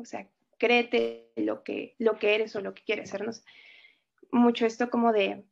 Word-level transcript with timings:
O 0.00 0.04
sea, 0.04 0.26
créete 0.58 1.30
lo 1.36 1.62
que, 1.62 1.94
lo 1.98 2.18
que 2.18 2.34
eres 2.34 2.56
o 2.56 2.60
lo 2.60 2.74
que 2.74 2.82
quieres 2.84 3.10
sernos. 3.10 3.44
Mucho 4.32 4.66
esto 4.66 4.90
como 4.90 5.12
de, 5.12 5.44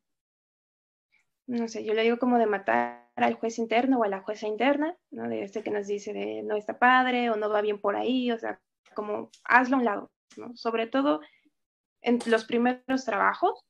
no 1.46 1.68
sé, 1.68 1.84
yo 1.84 1.94
le 1.94 2.02
digo 2.02 2.18
como 2.18 2.38
de 2.38 2.46
matar 2.46 3.08
al 3.16 3.34
juez 3.34 3.58
interno 3.58 3.98
o 3.98 4.04
a 4.04 4.08
la 4.08 4.20
jueza 4.20 4.46
interna, 4.46 4.96
¿no? 5.10 5.28
De 5.28 5.42
este 5.42 5.62
que 5.62 5.70
nos 5.70 5.86
dice 5.86 6.12
de 6.12 6.42
no 6.42 6.56
está 6.56 6.78
padre 6.78 7.30
o 7.30 7.36
no 7.36 7.50
va 7.50 7.62
bien 7.62 7.80
por 7.80 7.96
ahí, 7.96 8.30
o 8.30 8.38
sea, 8.38 8.60
como 8.94 9.30
hazlo 9.44 9.76
a 9.76 9.78
un 9.80 9.84
lado, 9.84 10.10
¿no? 10.36 10.56
Sobre 10.56 10.86
todo 10.86 11.20
en 12.00 12.20
los 12.26 12.44
primeros 12.44 13.04
trabajos, 13.04 13.64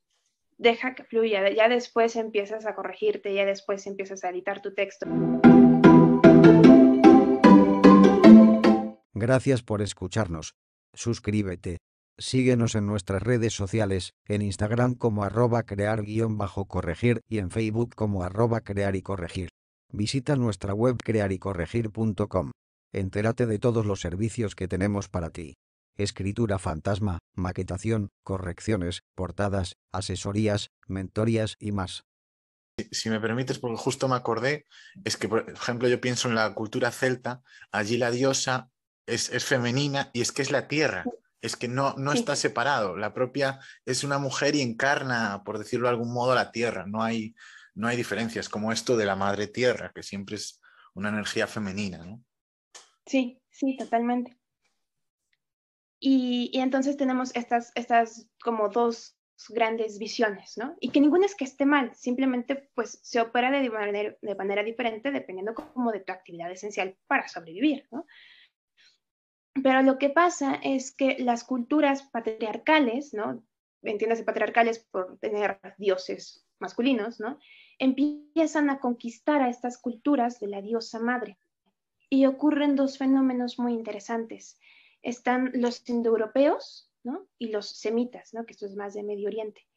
deja 0.57 0.93
que 0.93 1.03
fluya, 1.03 1.49
ya 1.49 1.67
después 1.67 2.15
empiezas 2.15 2.65
a 2.65 2.75
corregirte, 2.75 3.33
ya 3.33 3.45
después 3.45 3.87
empiezas 3.87 4.23
a 4.23 4.29
editar 4.29 4.61
tu 4.61 4.73
texto. 4.73 5.07
Gracias 9.13 9.63
por 9.63 9.81
escucharnos. 9.81 10.55
Suscríbete. 10.93 11.77
Síguenos 12.17 12.75
en 12.75 12.85
nuestras 12.85 13.23
redes 13.23 13.53
sociales, 13.53 14.11
en 14.27 14.41
Instagram 14.41 14.95
como 14.95 15.23
arroba 15.23 15.63
crear-corregir 15.63 17.21
y 17.29 17.37
en 17.37 17.49
Facebook 17.49 17.95
como 17.95 18.23
arroba 18.23 18.61
crear 18.61 18.95
y 18.97 19.01
corregir. 19.01 19.49
Visita 19.91 20.35
nuestra 20.35 20.73
web 20.73 20.97
crearycorregir.com. 21.03 22.51
Entérate 22.91 23.45
de 23.45 23.59
todos 23.59 23.85
los 23.85 24.01
servicios 24.01 24.55
que 24.55 24.67
tenemos 24.67 25.07
para 25.07 25.29
ti. 25.29 25.55
Escritura 25.95 26.59
fantasma, 26.59 27.19
maquetación, 27.35 28.09
correcciones, 28.23 29.01
portadas, 29.15 29.75
asesorías, 29.93 30.69
mentorías 30.87 31.55
y 31.59 31.71
más. 31.71 32.03
Si 32.91 33.09
me 33.09 33.19
permites, 33.19 33.59
porque 33.59 33.77
justo 33.77 34.07
me 34.07 34.15
acordé, 34.15 34.65
es 35.03 35.17
que, 35.17 35.27
por 35.27 35.49
ejemplo, 35.49 35.87
yo 35.87 35.99
pienso 35.99 36.29
en 36.29 36.35
la 36.35 36.53
cultura 36.53 36.91
celta, 36.91 37.43
allí 37.71 37.97
la 37.97 38.11
diosa 38.11 38.71
es, 39.09 39.29
es 39.29 39.45
femenina 39.45 40.09
y 40.13 40.21
es 40.21 40.31
que 40.31 40.41
es 40.41 40.51
la 40.51 40.67
tierra 40.67 41.05
es 41.41 41.55
que 41.55 41.67
no, 41.67 41.93
no 41.97 42.11
está 42.11 42.35
separado. 42.35 42.97
La 42.97 43.13
propia 43.13 43.59
es 43.85 44.03
una 44.03 44.17
mujer 44.17 44.55
y 44.55 44.61
encarna, 44.61 45.43
por 45.45 45.57
decirlo 45.57 45.87
de 45.87 45.91
algún 45.91 46.13
modo, 46.13 46.35
la 46.35 46.51
tierra. 46.51 46.85
No 46.85 47.01
hay, 47.01 47.35
no 47.75 47.87
hay 47.87 47.97
diferencias 47.97 48.49
como 48.49 48.71
esto 48.71 48.97
de 48.97 49.05
la 49.05 49.15
madre 49.15 49.47
tierra, 49.47 49.91
que 49.93 50.03
siempre 50.03 50.35
es 50.35 50.61
una 50.93 51.09
energía 51.09 51.47
femenina, 51.47 52.05
¿no? 52.05 52.23
Sí, 53.05 53.41
sí, 53.49 53.77
totalmente. 53.77 54.37
Y, 55.99 56.51
entonces 56.59 56.97
tenemos 56.97 57.35
estas, 57.35 57.71
estas 57.75 58.29
como 58.43 58.69
dos 58.69 59.17
grandes 59.49 59.97
visiones, 59.97 60.57
¿no? 60.57 60.75
Y 60.79 60.89
que 60.89 60.99
ninguna 60.99 61.25
es 61.25 61.35
que 61.35 61.45
esté 61.45 61.65
mal, 61.65 61.95
simplemente 61.95 62.69
pues 62.75 62.99
se 63.01 63.21
opera 63.21 63.49
de 63.49 63.69
manera, 63.69 64.15
de 64.21 64.35
manera 64.35 64.63
diferente 64.63 65.11
dependiendo 65.11 65.53
como 65.53 65.91
de 65.91 66.01
tu 66.01 66.11
actividad 66.11 66.51
esencial 66.51 66.97
para 67.07 67.27
sobrevivir, 67.27 67.87
¿no? 67.91 68.05
Pero 69.53 69.81
lo 69.81 69.97
que 69.97 70.09
pasa 70.09 70.55
es 70.55 70.91
que 70.91 71.17
las 71.19 71.43
culturas 71.43 72.03
patriarcales, 72.03 73.13
¿no? 73.13 73.43
Entiéndase 73.81 74.23
patriarcales 74.23 74.79
por 74.79 75.17
tener 75.19 75.59
dioses 75.77 76.45
masculinos, 76.59 77.19
¿no? 77.19 77.39
Empiezan 77.77 78.69
a 78.69 78.79
conquistar 78.79 79.41
a 79.41 79.49
estas 79.49 79.77
culturas 79.77 80.39
de 80.39 80.47
la 80.47 80.61
diosa 80.61 80.99
madre. 80.99 81.37
Y 82.09 82.25
ocurren 82.25 82.75
dos 82.75 82.97
fenómenos 82.97 83.59
muy 83.59 83.73
interesantes. 83.73 84.59
Están 85.01 85.51
los 85.53 85.87
indoeuropeos, 85.87 86.91
¿no? 87.03 87.27
Y 87.37 87.49
los 87.49 87.69
semitas, 87.69 88.33
¿no? 88.33 88.45
Que 88.45 88.53
esto 88.53 88.65
es 88.65 88.75
más 88.75 88.93
de 88.93 89.03
Medio 89.03 89.27
Oriente. 89.27 89.68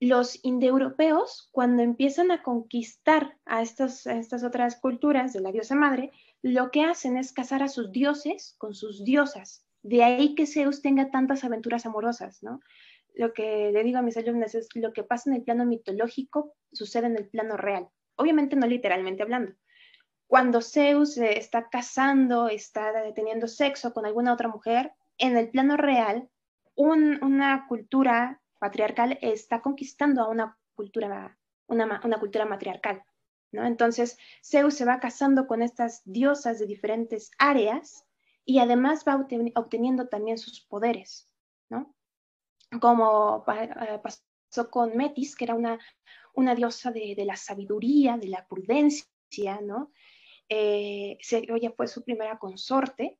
Los 0.00 0.42
indoeuropeos, 0.42 1.50
cuando 1.52 1.82
empiezan 1.82 2.30
a 2.30 2.42
conquistar 2.42 3.36
a 3.44 3.60
estas, 3.60 4.06
otras 4.42 4.80
culturas 4.80 5.34
de 5.34 5.40
la 5.40 5.52
diosa 5.52 5.74
madre, 5.74 6.10
lo 6.40 6.70
que 6.70 6.82
hacen 6.82 7.18
es 7.18 7.34
casar 7.34 7.62
a 7.62 7.68
sus 7.68 7.92
dioses 7.92 8.54
con 8.56 8.74
sus 8.74 9.04
diosas. 9.04 9.66
De 9.82 10.02
ahí 10.02 10.34
que 10.34 10.46
Zeus 10.46 10.80
tenga 10.80 11.10
tantas 11.10 11.44
aventuras 11.44 11.84
amorosas, 11.84 12.42
¿no? 12.42 12.60
Lo 13.14 13.34
que 13.34 13.70
le 13.72 13.84
digo 13.84 13.98
a 13.98 14.02
mis 14.02 14.16
alumnos 14.16 14.54
es 14.54 14.68
lo 14.74 14.94
que 14.94 15.02
pasa 15.02 15.28
en 15.28 15.36
el 15.36 15.42
plano 15.42 15.66
mitológico 15.66 16.54
sucede 16.72 17.06
en 17.06 17.16
el 17.16 17.28
plano 17.28 17.58
real. 17.58 17.88
Obviamente 18.16 18.56
no 18.56 18.66
literalmente 18.66 19.22
hablando. 19.22 19.52
Cuando 20.26 20.62
Zeus 20.62 21.18
está 21.18 21.68
casando, 21.68 22.48
está 22.48 22.92
teniendo 23.14 23.48
sexo 23.48 23.92
con 23.92 24.06
alguna 24.06 24.32
otra 24.32 24.48
mujer, 24.48 24.92
en 25.18 25.36
el 25.36 25.50
plano 25.50 25.76
real, 25.76 26.30
una 26.74 27.66
cultura 27.68 28.39
patriarcal 28.60 29.18
está 29.20 29.60
conquistando 29.60 30.22
a 30.22 30.28
una 30.28 30.56
cultura, 30.76 31.36
una 31.66 32.20
cultura 32.20 32.46
matriarcal. 32.46 33.02
Entonces, 33.52 34.16
Zeus 34.44 34.74
se 34.74 34.84
va 34.84 35.00
casando 35.00 35.46
con 35.46 35.62
estas 35.62 36.02
diosas 36.04 36.58
de 36.58 36.66
diferentes 36.66 37.32
áreas 37.38 38.06
y 38.44 38.58
además 38.58 39.04
va 39.06 39.26
obteniendo 39.54 40.08
también 40.08 40.38
sus 40.38 40.60
poderes, 40.60 41.28
¿no? 41.68 41.94
Como 42.80 43.44
eh, 43.48 44.00
pasó 44.02 44.70
con 44.70 44.96
Metis, 44.96 45.34
que 45.34 45.44
era 45.44 45.54
una, 45.54 45.78
una 46.34 46.54
diosa 46.54 46.92
de, 46.92 47.16
la 47.26 47.36
sabiduría, 47.36 48.16
de 48.16 48.28
la 48.28 48.46
prudencia, 48.46 49.60
¿no? 49.62 49.90
Eh, 50.48 51.18
ella 51.30 51.72
fue 51.76 51.88
su 51.88 52.04
primera 52.04 52.38
consorte 52.38 53.18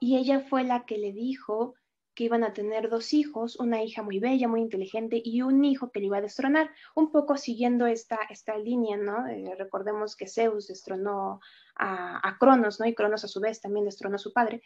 y 0.00 0.16
ella 0.16 0.40
fue 0.40 0.64
la 0.64 0.84
que 0.84 0.98
le 0.98 1.12
dijo 1.12 1.74
que 2.14 2.24
iban 2.24 2.44
a 2.44 2.52
tener 2.52 2.88
dos 2.88 3.12
hijos, 3.12 3.58
una 3.58 3.82
hija 3.82 4.02
muy 4.02 4.18
bella, 4.18 4.48
muy 4.48 4.60
inteligente 4.60 5.20
y 5.24 5.42
un 5.42 5.64
hijo 5.64 5.90
que 5.90 6.00
le 6.00 6.06
iba 6.06 6.18
a 6.18 6.22
destronar, 6.22 6.70
un 6.94 7.10
poco 7.10 7.36
siguiendo 7.36 7.86
esta, 7.86 8.18
esta 8.30 8.56
línea, 8.58 8.96
¿no? 8.96 9.26
Eh, 9.28 9.54
recordemos 9.56 10.16
que 10.16 10.28
Zeus 10.28 10.68
destronó 10.68 11.40
a, 11.74 12.36
Cronos, 12.38 12.80
¿no? 12.80 12.86
Y 12.86 12.94
Cronos 12.94 13.24
a 13.24 13.28
su 13.28 13.40
vez 13.40 13.60
también 13.60 13.86
destronó 13.86 14.16
a 14.16 14.18
su 14.18 14.32
padre. 14.32 14.62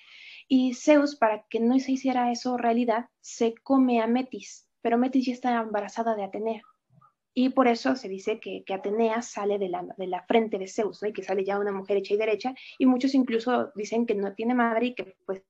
Y 0.49 0.75
Zeus, 0.75 1.17
para 1.17 1.45
que 1.49 1.61
no 1.61 1.79
se 1.79 1.93
hiciera 1.93 2.33
eso 2.33 2.57
realidad, 2.57 3.09
se 3.21 3.55
come 3.63 4.01
a 4.01 4.07
Metis, 4.07 4.69
pero 4.83 4.99
Metis 4.99 5.27
ya 5.27 5.33
está 5.33 5.61
embarazada 5.61 6.15
de 6.17 6.25
Atenea. 6.25 6.63
Y 7.39 7.51
por 7.51 7.69
eso 7.69 7.97
se 7.97 8.09
dice 8.09 8.41
que, 8.41 8.65
Atenea 8.73 9.21
sale 9.21 9.59
de 9.59 9.69
la, 9.69 9.87
de 9.99 10.07
la, 10.07 10.23
frente 10.23 10.59
de 10.59 10.67
Zeus, 10.67 11.03
¿no? 11.03 11.09
Y 11.09 11.13
que 11.13 11.23
sale 11.23 11.45
ya 11.45 11.59
una 11.59 11.71
mujer 11.71 11.99
hecha 11.99 12.15
y 12.15 12.17
derecha. 12.17 12.55
Y 12.79 12.87
muchos 12.87 13.15
incluso 13.15 13.73
dicen 13.75 14.07
que 14.07 14.15
no 14.15 14.33
tiene 14.33 14.55
madre 14.55 14.87
y 14.87 14.95
que 14.95 15.17
pues 15.27 15.43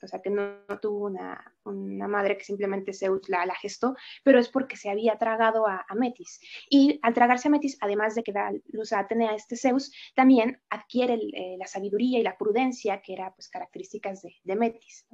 o 0.00 0.06
sea, 0.06 0.22
que 0.22 0.30
no, 0.30 0.64
tuvo 0.80 1.06
una, 1.06 2.08
madre 2.08 2.38
que 2.38 2.44
simplemente 2.44 2.92
Zeus 2.92 3.28
la, 3.28 3.44
la, 3.46 3.54
gestó, 3.56 3.96
pero 4.22 4.38
es 4.38 4.48
porque 4.48 4.76
se 4.76 4.90
había 4.90 5.18
tragado 5.18 5.66
a, 5.66 5.84
Metis. 5.96 6.40
Y 6.70 7.00
al 7.02 7.14
tragarse 7.14 7.48
a 7.48 7.50
Metis, 7.50 7.76
además 7.80 8.14
de 8.14 8.22
que 8.22 8.32
da 8.32 8.52
luz 8.68 8.92
a 8.92 9.00
Atenea, 9.00 9.34
este 9.34 9.56
Zeus, 9.56 9.92
también 10.14 10.60
adquiere 10.70 11.14
eh, 11.14 11.56
la 11.58 11.66
sabiduría 11.66 12.20
y 12.20 12.22
la 12.22 12.38
prudencia, 12.38 13.02
que 13.02 13.14
eran 13.14 13.32
pues, 13.34 13.48
características 13.48 14.22
de, 14.22 14.56
Metis. 14.56 15.04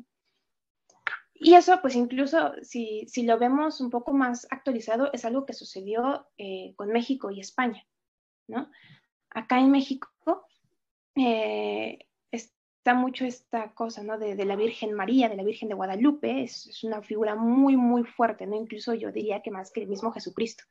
Y 1.43 1.55
eso, 1.55 1.81
pues 1.81 1.97
incluso 1.97 2.53
si, 2.61 3.07
lo 3.25 3.39
vemos 3.39 3.81
un 3.81 3.89
poco 3.89 4.13
más 4.13 4.47
actualizado, 4.51 5.11
es 5.15 5.25
algo 5.25 5.47
que 5.47 5.55
sucedió 5.55 6.29
eh, 6.37 6.75
con 6.77 6.91
México 6.91 7.31
y 7.31 7.41
España, 7.41 7.87
¿no? 8.47 8.71
Acá 9.31 9.59
en 9.59 9.71
México, 9.71 10.11
eh, 11.17 12.07
está 12.31 12.93
mucho 12.93 13.25
esta 13.25 13.73
cosa, 13.73 14.03
¿no? 14.03 14.19
De, 14.19 14.45
la 14.45 14.55
Virgen 14.55 14.93
María, 14.93 15.31
de 15.31 15.37
la 15.37 15.43
Virgen 15.43 15.71
de 15.71 15.77
Guadalupe, 15.77 16.43
es, 16.43 16.85
una 16.85 17.01
figura 17.01 17.37
muy, 17.37 17.75
muy 17.75 18.05
fuerte, 18.05 18.47
¿no? 18.47 18.57
Incluso 18.57 18.93
yo 18.93 19.11
diría 19.11 19.41
que 19.41 19.51
más 19.51 19.71
que 19.71 19.81
el 19.81 19.89
mismo 19.89 20.13
Jesucristo. 20.13 20.65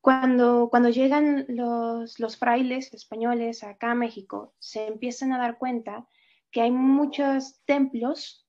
Cuando, 0.00 0.68
cuando 0.70 0.90
llegan 0.90 1.46
los, 1.48 2.20
los 2.20 2.36
frailes 2.36 2.94
españoles 2.94 3.64
acá 3.64 3.90
a 3.90 3.96
México, 3.96 4.54
se 4.60 4.86
empiezan 4.86 5.32
a 5.32 5.38
dar 5.38 5.58
cuenta 5.58 6.06
que 6.52 6.60
hay 6.60 6.70
muchos 6.70 7.60
templos 7.64 8.47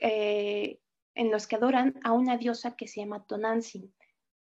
eh, 0.00 0.78
en 1.14 1.30
los 1.30 1.46
que 1.46 1.56
adoran 1.56 1.98
a 2.04 2.12
una 2.12 2.36
diosa 2.36 2.76
que 2.76 2.88
se 2.88 3.00
llama 3.00 3.24
Tonantzin. 3.26 3.92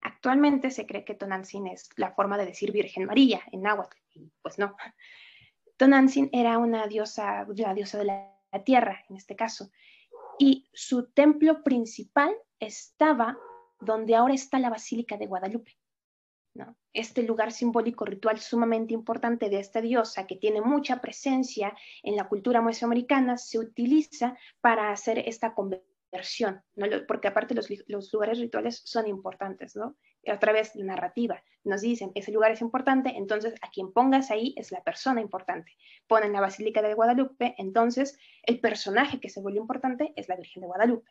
Actualmente 0.00 0.70
se 0.70 0.86
cree 0.86 1.04
que 1.04 1.14
Tonantzin 1.14 1.66
es 1.66 1.90
la 1.96 2.12
forma 2.12 2.38
de 2.38 2.46
decir 2.46 2.72
Virgen 2.72 3.06
María 3.06 3.40
en 3.52 3.62
náhuatl, 3.62 3.96
pues 4.42 4.58
no. 4.58 4.76
Tonantzin 5.76 6.28
era 6.32 6.58
una 6.58 6.86
diosa, 6.86 7.46
la 7.56 7.74
diosa 7.74 7.98
de 7.98 8.04
la, 8.04 8.34
tierra, 8.64 9.04
en 9.08 9.16
este 9.16 9.36
caso, 9.36 9.70
y 10.38 10.68
su 10.72 11.10
templo 11.10 11.62
principal 11.62 12.34
estaba 12.58 13.38
donde 13.78 14.16
ahora 14.16 14.34
está 14.34 14.58
la 14.58 14.70
Basílica 14.70 15.16
de 15.16 15.26
Guadalupe. 15.26 15.77
¿No? 16.54 16.76
Este 16.92 17.22
lugar 17.22 17.52
simbólico 17.52 18.04
ritual 18.04 18.38
sumamente 18.38 18.94
importante 18.94 19.48
de 19.48 19.60
esta 19.60 19.80
diosa, 19.80 20.26
que 20.26 20.36
tiene 20.36 20.60
mucha 20.60 21.00
presencia 21.00 21.76
en 22.02 22.16
la 22.16 22.28
cultura 22.28 22.60
mesoamericana, 22.62 23.36
se 23.36 23.58
utiliza 23.58 24.36
para 24.60 24.90
hacer 24.90 25.18
esta 25.20 25.54
conversión, 25.54 26.62
¿no? 26.74 26.86
porque 27.06 27.28
aparte 27.28 27.54
los, 27.54 27.68
los 27.86 28.12
lugares 28.12 28.38
rituales 28.38 28.82
son 28.84 29.06
importantes, 29.06 29.76
¿no? 29.76 29.96
a 30.26 30.38
través 30.38 30.74
de 30.74 30.84
narrativa. 30.84 31.42
Nos 31.64 31.80
dicen, 31.80 32.12
ese 32.14 32.32
lugar 32.32 32.52
es 32.52 32.60
importante, 32.60 33.10
entonces 33.16 33.54
a 33.62 33.70
quien 33.70 33.92
pongas 33.92 34.30
ahí 34.30 34.54
es 34.56 34.72
la 34.72 34.82
persona 34.82 35.20
importante. 35.20 35.76
Ponen 36.06 36.32
la 36.32 36.40
Basílica 36.40 36.82
de 36.82 36.94
Guadalupe, 36.94 37.54
entonces 37.58 38.18
el 38.42 38.60
personaje 38.60 39.20
que 39.20 39.28
se 39.28 39.40
vuelve 39.40 39.58
importante 39.58 40.12
es 40.16 40.28
la 40.28 40.36
Virgen 40.36 40.62
de 40.62 40.66
Guadalupe. 40.66 41.10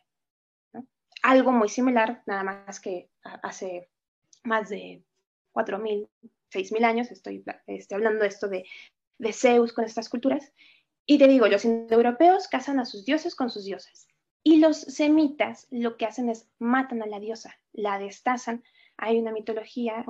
Algo 1.22 1.52
muy 1.52 1.68
similar, 1.68 2.22
nada 2.26 2.44
más 2.44 2.80
que 2.80 3.10
hace 3.42 3.90
más 4.44 4.68
de 4.68 5.04
4.000, 5.58 6.08
6.000 6.52 6.84
años, 6.84 7.10
estoy, 7.10 7.44
estoy 7.66 7.96
hablando 7.96 8.24
esto 8.24 8.48
de, 8.48 8.64
de 9.18 9.32
Zeus 9.32 9.72
con 9.72 9.84
estas 9.84 10.08
culturas, 10.08 10.52
Y 11.04 11.18
te 11.18 11.26
digo, 11.26 11.48
los 11.48 11.64
indoeuropeos 11.64 12.48
casan 12.48 12.78
a 12.80 12.84
sus 12.84 13.04
dioses 13.04 13.34
con 13.34 13.50
sus 13.50 13.64
dioses. 13.64 14.08
Y 14.42 14.58
los 14.58 14.76
semitas 14.76 15.66
lo 15.70 15.96
que 15.96 16.06
hacen 16.06 16.28
es 16.28 16.48
matan 16.58 17.02
a 17.02 17.06
la 17.06 17.18
diosa, 17.18 17.58
la 17.72 17.98
destazan. 17.98 18.62
Hay 18.96 19.18
una 19.18 19.32
mitología, 19.32 20.04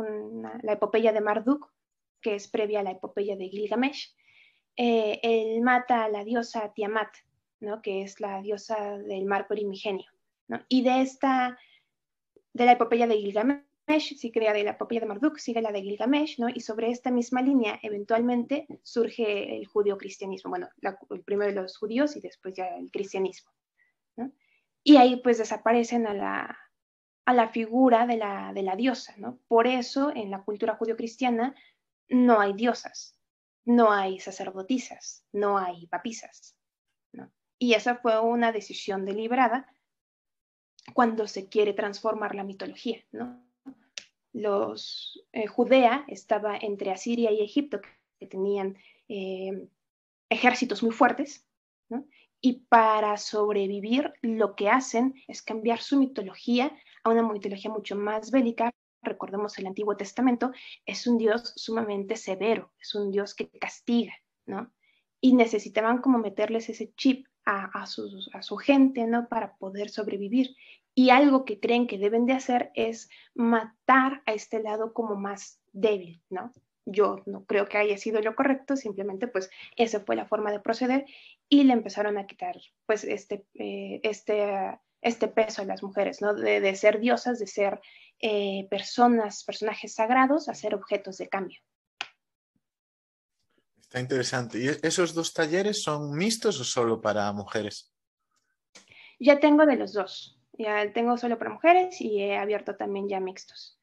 la 0.62 0.72
epopeya 0.72 1.12
de 1.12 1.20
Marduk, 1.20 1.72
que 2.20 2.34
es 2.34 2.48
previa 2.48 2.80
a 2.80 2.82
la 2.82 2.90
epopeya 2.90 3.36
de 3.36 3.48
Gilgamesh. 3.48 4.14
Eh, 4.76 5.20
él 5.22 5.60
mata 5.62 6.04
a 6.04 6.08
la 6.08 6.24
diosa 6.24 6.72
Tiamat, 6.74 7.10
¿no? 7.60 7.80
que 7.80 8.02
es 8.02 8.20
la 8.20 8.42
diosa 8.42 8.98
del 8.98 9.24
mar 9.24 9.46
primigenio. 9.46 10.10
Y 10.68 10.82
de 10.82 11.00
esta, 11.00 11.58
de 12.52 12.64
la 12.64 12.72
epopeya 12.72 13.06
de 13.06 13.18
Gilgamesh, 13.18 13.67
sigue 14.00 14.52
de 14.52 14.64
la 14.64 14.70
epopeya 14.72 15.00
de 15.00 15.06
Marduk, 15.06 15.38
sigue 15.38 15.62
la 15.62 15.72
de 15.72 15.82
Gilgamesh, 15.82 16.38
¿no? 16.38 16.48
Y 16.48 16.60
sobre 16.60 16.90
esta 16.90 17.10
misma 17.10 17.42
línea, 17.42 17.78
eventualmente 17.82 18.66
surge 18.82 19.56
el 19.56 19.66
judío-cristianismo. 19.66 20.50
Bueno, 20.50 20.68
el 21.10 21.22
primero 21.24 21.52
de 21.52 21.62
los 21.62 21.76
judíos 21.76 22.16
y 22.16 22.20
después 22.20 22.54
ya 22.54 22.66
el 22.76 22.90
cristianismo. 22.90 23.50
Y 24.84 24.96
ahí 24.96 25.16
pues 25.16 25.38
desaparecen 25.38 26.06
a 26.06 26.14
la, 26.14 26.58
a 27.24 27.34
la 27.34 27.48
figura 27.48 28.06
de 28.06 28.16
la, 28.16 28.52
de 28.52 28.62
la 28.62 28.76
diosa, 28.76 29.14
¿no? 29.16 29.38
Por 29.48 29.66
eso 29.66 30.12
en 30.14 30.30
la 30.30 30.42
cultura 30.42 30.76
judío-cristiana 30.76 31.54
no 32.08 32.40
hay 32.40 32.52
diosas, 32.52 33.18
no 33.64 33.92
hay 33.92 34.20
sacerdotisas, 34.20 35.24
no 35.32 35.58
hay 35.58 35.86
papisas. 35.86 36.56
¿no? 37.12 37.30
Y 37.58 37.74
esa 37.74 37.96
fue 37.96 38.18
una 38.20 38.52
decisión 38.52 39.04
deliberada 39.04 39.66
cuando 40.94 41.26
se 41.26 41.48
quiere 41.48 41.72
transformar 41.72 42.34
la 42.34 42.44
mitología, 42.44 43.04
¿no? 43.12 43.47
Los, 44.32 45.24
eh, 45.32 45.46
Judea 45.46 46.04
estaba 46.08 46.56
entre 46.56 46.90
Asiria 46.90 47.30
y 47.30 47.40
Egipto, 47.40 47.80
que 48.18 48.26
tenían 48.26 48.76
eh, 49.08 49.68
ejércitos 50.28 50.82
muy 50.82 50.92
fuertes, 50.92 51.46
¿no? 51.88 52.06
y 52.40 52.64
para 52.68 53.16
sobrevivir 53.16 54.12
lo 54.22 54.54
que 54.54 54.68
hacen 54.68 55.14
es 55.26 55.42
cambiar 55.42 55.80
su 55.80 55.98
mitología 55.98 56.72
a 57.02 57.10
una 57.10 57.22
mitología 57.22 57.70
mucho 57.70 57.96
más 57.96 58.30
bélica. 58.30 58.72
Recordemos 59.02 59.58
el 59.58 59.66
Antiguo 59.66 59.96
Testamento, 59.96 60.52
es 60.86 61.06
un 61.06 61.18
Dios 61.18 61.52
sumamente 61.56 62.16
severo, 62.16 62.72
es 62.80 62.94
un 62.94 63.10
Dios 63.10 63.34
que 63.34 63.48
castiga, 63.50 64.14
¿no? 64.46 64.72
Y 65.20 65.34
necesitaban 65.34 65.98
como 66.00 66.18
meterles 66.18 66.68
ese 66.68 66.92
chip 66.94 67.26
a, 67.44 67.70
a, 67.78 67.82
a 67.82 68.42
su 68.42 68.56
gente, 68.56 69.06
¿no? 69.06 69.28
Para 69.28 69.56
poder 69.56 69.88
sobrevivir. 69.88 70.54
Y 70.98 71.10
algo 71.10 71.44
que 71.44 71.60
creen 71.60 71.86
que 71.86 71.96
deben 71.96 72.26
de 72.26 72.32
hacer 72.32 72.72
es 72.74 73.08
matar 73.32 74.20
a 74.26 74.32
este 74.32 74.60
lado 74.60 74.92
como 74.92 75.14
más 75.14 75.60
débil, 75.70 76.20
¿no? 76.28 76.52
Yo 76.86 77.22
no 77.24 77.44
creo 77.44 77.68
que 77.68 77.78
haya 77.78 77.96
sido 77.96 78.20
lo 78.20 78.34
correcto, 78.34 78.74
simplemente 78.74 79.28
pues 79.28 79.48
esa 79.76 80.00
fue 80.00 80.16
la 80.16 80.26
forma 80.26 80.50
de 80.50 80.58
proceder 80.58 81.06
y 81.48 81.62
le 81.62 81.74
empezaron 81.74 82.18
a 82.18 82.26
quitar 82.26 82.56
pues 82.84 83.04
este, 83.04 83.46
eh, 83.54 84.00
este, 84.02 84.76
este 85.00 85.28
peso 85.28 85.62
a 85.62 85.66
las 85.66 85.84
mujeres, 85.84 86.20
¿no? 86.20 86.34
De, 86.34 86.74
ser 86.74 86.98
diosas, 86.98 87.38
de 87.38 87.46
ser 87.46 87.80
eh, 88.18 88.66
personas, 88.68 89.44
personajes 89.44 89.94
sagrados, 89.94 90.48
a 90.48 90.54
ser 90.54 90.74
objetos 90.74 91.16
de 91.18 91.28
cambio. 91.28 91.60
Está 93.82 94.00
interesante. 94.00 94.58
¿Y 94.58 94.66
esos 94.84 95.14
dos 95.14 95.32
talleres 95.32 95.80
son 95.80 96.10
mixtos 96.16 96.58
o 96.58 96.64
solo 96.64 97.00
para 97.00 97.32
mujeres? 97.32 97.92
Ya 99.20 99.38
tengo 99.38 99.64
de 99.64 99.76
los 99.76 99.92
dos. 99.92 100.37
Ya 100.58 100.92
tengo 100.92 101.16
solo 101.16 101.38
para 101.38 101.52
mujeres 101.52 102.00
y 102.00 102.20
he 102.20 102.36
abierto 102.36 102.76
también 102.76 103.08
ya 103.08 103.20
mixtos. 103.20 103.78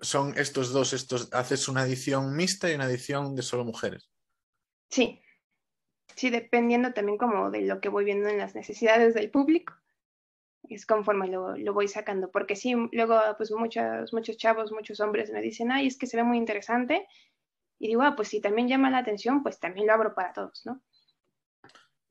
Son 0.00 0.32
estos 0.38 0.72
dos, 0.72 0.92
estos, 0.92 1.28
haces 1.32 1.68
una 1.68 1.84
edición 1.84 2.34
mixta 2.36 2.70
y 2.70 2.74
una 2.74 2.86
edición 2.86 3.34
de 3.34 3.42
solo 3.42 3.64
mujeres. 3.64 4.08
Sí, 4.90 5.20
sí, 6.14 6.30
dependiendo 6.30 6.92
también 6.92 7.18
como 7.18 7.50
de 7.50 7.62
lo 7.62 7.80
que 7.80 7.88
voy 7.88 8.04
viendo 8.04 8.28
en 8.28 8.38
las 8.38 8.54
necesidades 8.54 9.12
del 9.14 9.30
público. 9.30 9.74
Es 10.62 10.86
conforme 10.86 11.26
lo, 11.26 11.56
lo 11.58 11.74
voy 11.74 11.88
sacando, 11.88 12.30
porque 12.30 12.56
sí, 12.56 12.74
luego 12.92 13.20
pues 13.36 13.50
muchos, 13.50 14.12
muchos 14.14 14.38
chavos, 14.38 14.72
muchos 14.72 15.00
hombres 15.00 15.30
me 15.30 15.42
dicen, 15.42 15.70
ay, 15.72 15.88
es 15.88 15.98
que 15.98 16.06
se 16.06 16.16
ve 16.16 16.22
muy 16.22 16.38
interesante. 16.38 17.06
Y 17.78 17.88
digo, 17.88 18.02
ah, 18.02 18.14
pues 18.16 18.28
si 18.28 18.40
también 18.40 18.68
llama 18.68 18.88
la 18.88 18.98
atención, 18.98 19.42
pues 19.42 19.58
también 19.58 19.88
lo 19.88 19.92
abro 19.92 20.14
para 20.14 20.32
todos, 20.32 20.62
¿no? 20.64 20.80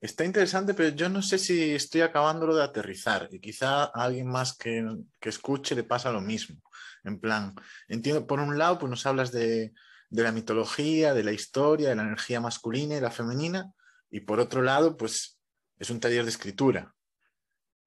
Está 0.03 0.25
interesante, 0.25 0.73
pero 0.73 0.94
yo 0.94 1.07
no 1.07 1.21
sé 1.21 1.38
si 1.38 1.73
estoy 1.73 2.01
acabándolo 2.01 2.53
de 2.57 2.63
aterrizar 2.65 3.29
y 3.31 3.39
quizá 3.39 3.83
a 3.83 4.03
alguien 4.03 4.27
más 4.27 4.57
que, 4.57 4.85
escuche 5.21 5.75
le 5.75 5.85
pasa 5.85 6.11
lo 6.11 6.19
mismo. 6.19 6.57
En 7.05 7.21
plan, 7.21 7.55
entiendo, 7.88 8.27
por 8.27 8.41
un 8.41 8.57
lado, 8.57 8.79
pues 8.79 8.89
nos 8.89 9.05
hablas 9.05 9.31
de, 9.31 9.71
la 10.09 10.33
mitología, 10.33 11.13
de 11.13 11.23
la 11.23 11.31
historia, 11.31 11.88
de 11.88 11.95
la 11.95 12.01
energía 12.01 12.41
masculina 12.41 12.97
y 12.97 13.00
la 13.00 13.11
femenina, 13.11 13.71
y 14.11 14.19
por 14.19 14.41
otro 14.41 14.61
lado, 14.61 14.97
pues 14.97 15.39
es 15.79 15.89
un 15.89 16.01
taller 16.01 16.25
de 16.25 16.31
escritura. 16.31 16.94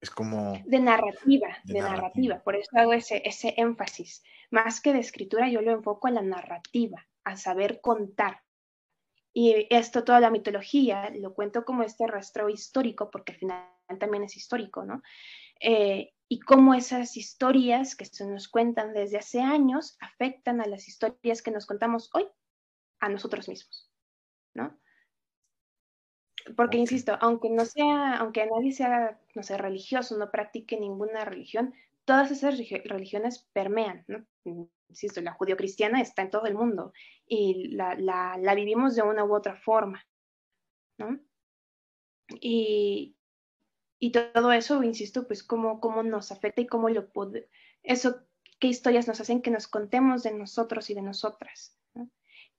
Es 0.01 0.09
como... 0.09 0.59
De 0.65 0.79
narrativa, 0.79 1.49
de, 1.65 1.81
narrativa. 1.81 2.41
Por 2.41 2.55
eso 2.55 2.71
hago 2.73 2.93
ese, 2.93 3.21
ese 3.25 3.53
énfasis. 3.57 4.23
Más 4.49 4.81
que 4.81 4.91
de 4.91 5.01
escritura, 5.01 5.51
yo 5.51 5.61
lo 5.61 5.69
enfoco 5.69 6.07
en 6.07 6.15
la 6.15 6.23
narrativa, 6.23 7.05
a 7.23 7.37
saber 7.37 7.79
contar. 7.79 8.41
Y 9.39 9.67
esto, 9.69 10.03
toda 10.03 10.19
la 10.19 10.31
mitología, 10.31 11.11
lo 11.11 11.35
cuento 11.35 11.63
como 11.63 11.83
este 11.83 12.07
rastro 12.07 12.49
histórico, 12.49 13.11
porque 13.11 13.33
al 13.33 13.37
final 13.37 13.69
también 13.99 14.23
es 14.23 14.35
histórico, 14.35 14.83
¿no? 14.83 15.03
Eh, 15.61 16.15
y 16.27 16.39
cómo 16.39 16.73
esas 16.73 17.15
historias 17.17 17.95
que 17.95 18.05
se 18.05 18.25
nos 18.25 18.47
cuentan 18.47 18.95
desde 18.95 19.19
hace 19.19 19.39
años 19.39 19.95
afectan 19.99 20.59
a 20.59 20.65
las 20.65 20.87
historias 20.87 21.43
que 21.43 21.51
nos 21.51 21.67
contamos 21.67 22.09
hoy 22.15 22.25
a 22.99 23.09
nosotros 23.09 23.47
mismos, 23.47 23.91
¿no? 24.55 24.75
Porque, 26.55 26.79
insisto, 26.79 27.15
aunque 27.21 27.51
no 27.51 27.65
sea, 27.65 28.17
aunque 28.17 28.43
nadie 28.47 28.71
sea, 28.71 29.21
no 29.35 29.43
sé, 29.43 29.55
religioso, 29.55 30.17
no 30.17 30.31
practique 30.31 30.79
ninguna 30.79 31.25
religión, 31.25 31.75
todas 32.05 32.31
esas 32.31 32.57
religiones 32.57 33.47
permean, 33.53 34.03
¿no? 34.07 34.25
Insisto, 34.89 35.21
la 35.21 35.33
judio-cristiana 35.33 36.01
está 36.01 36.21
en 36.21 36.31
todo 36.31 36.45
el 36.45 36.55
mundo 36.55 36.93
y 37.25 37.69
la, 37.69 37.95
la, 37.95 38.55
vivimos 38.55 38.95
de 38.95 39.01
una 39.01 39.23
u 39.23 39.35
otra 39.35 39.55
forma, 39.55 40.05
¿no? 40.97 41.19
Y, 42.41 43.15
y 43.99 44.11
todo 44.11 44.51
eso, 44.51 44.83
insisto, 44.83 45.27
pues 45.27 45.43
cómo, 45.43 45.79
cómo 45.79 46.03
nos 46.03 46.31
afecta 46.31 46.61
y 46.61 46.67
cómo 46.67 46.89
lo 46.89 47.09
puede, 47.09 47.49
eso, 47.83 48.21
qué 48.59 48.67
historias 48.67 49.07
nos 49.07 49.19
hacen 49.19 49.41
que 49.41 49.51
nos 49.51 49.67
contemos 49.67 50.23
de 50.23 50.33
nosotros 50.33 50.89
y 50.89 50.93
de 50.93 51.01
nosotras. 51.01 51.77
¿no? 51.93 52.09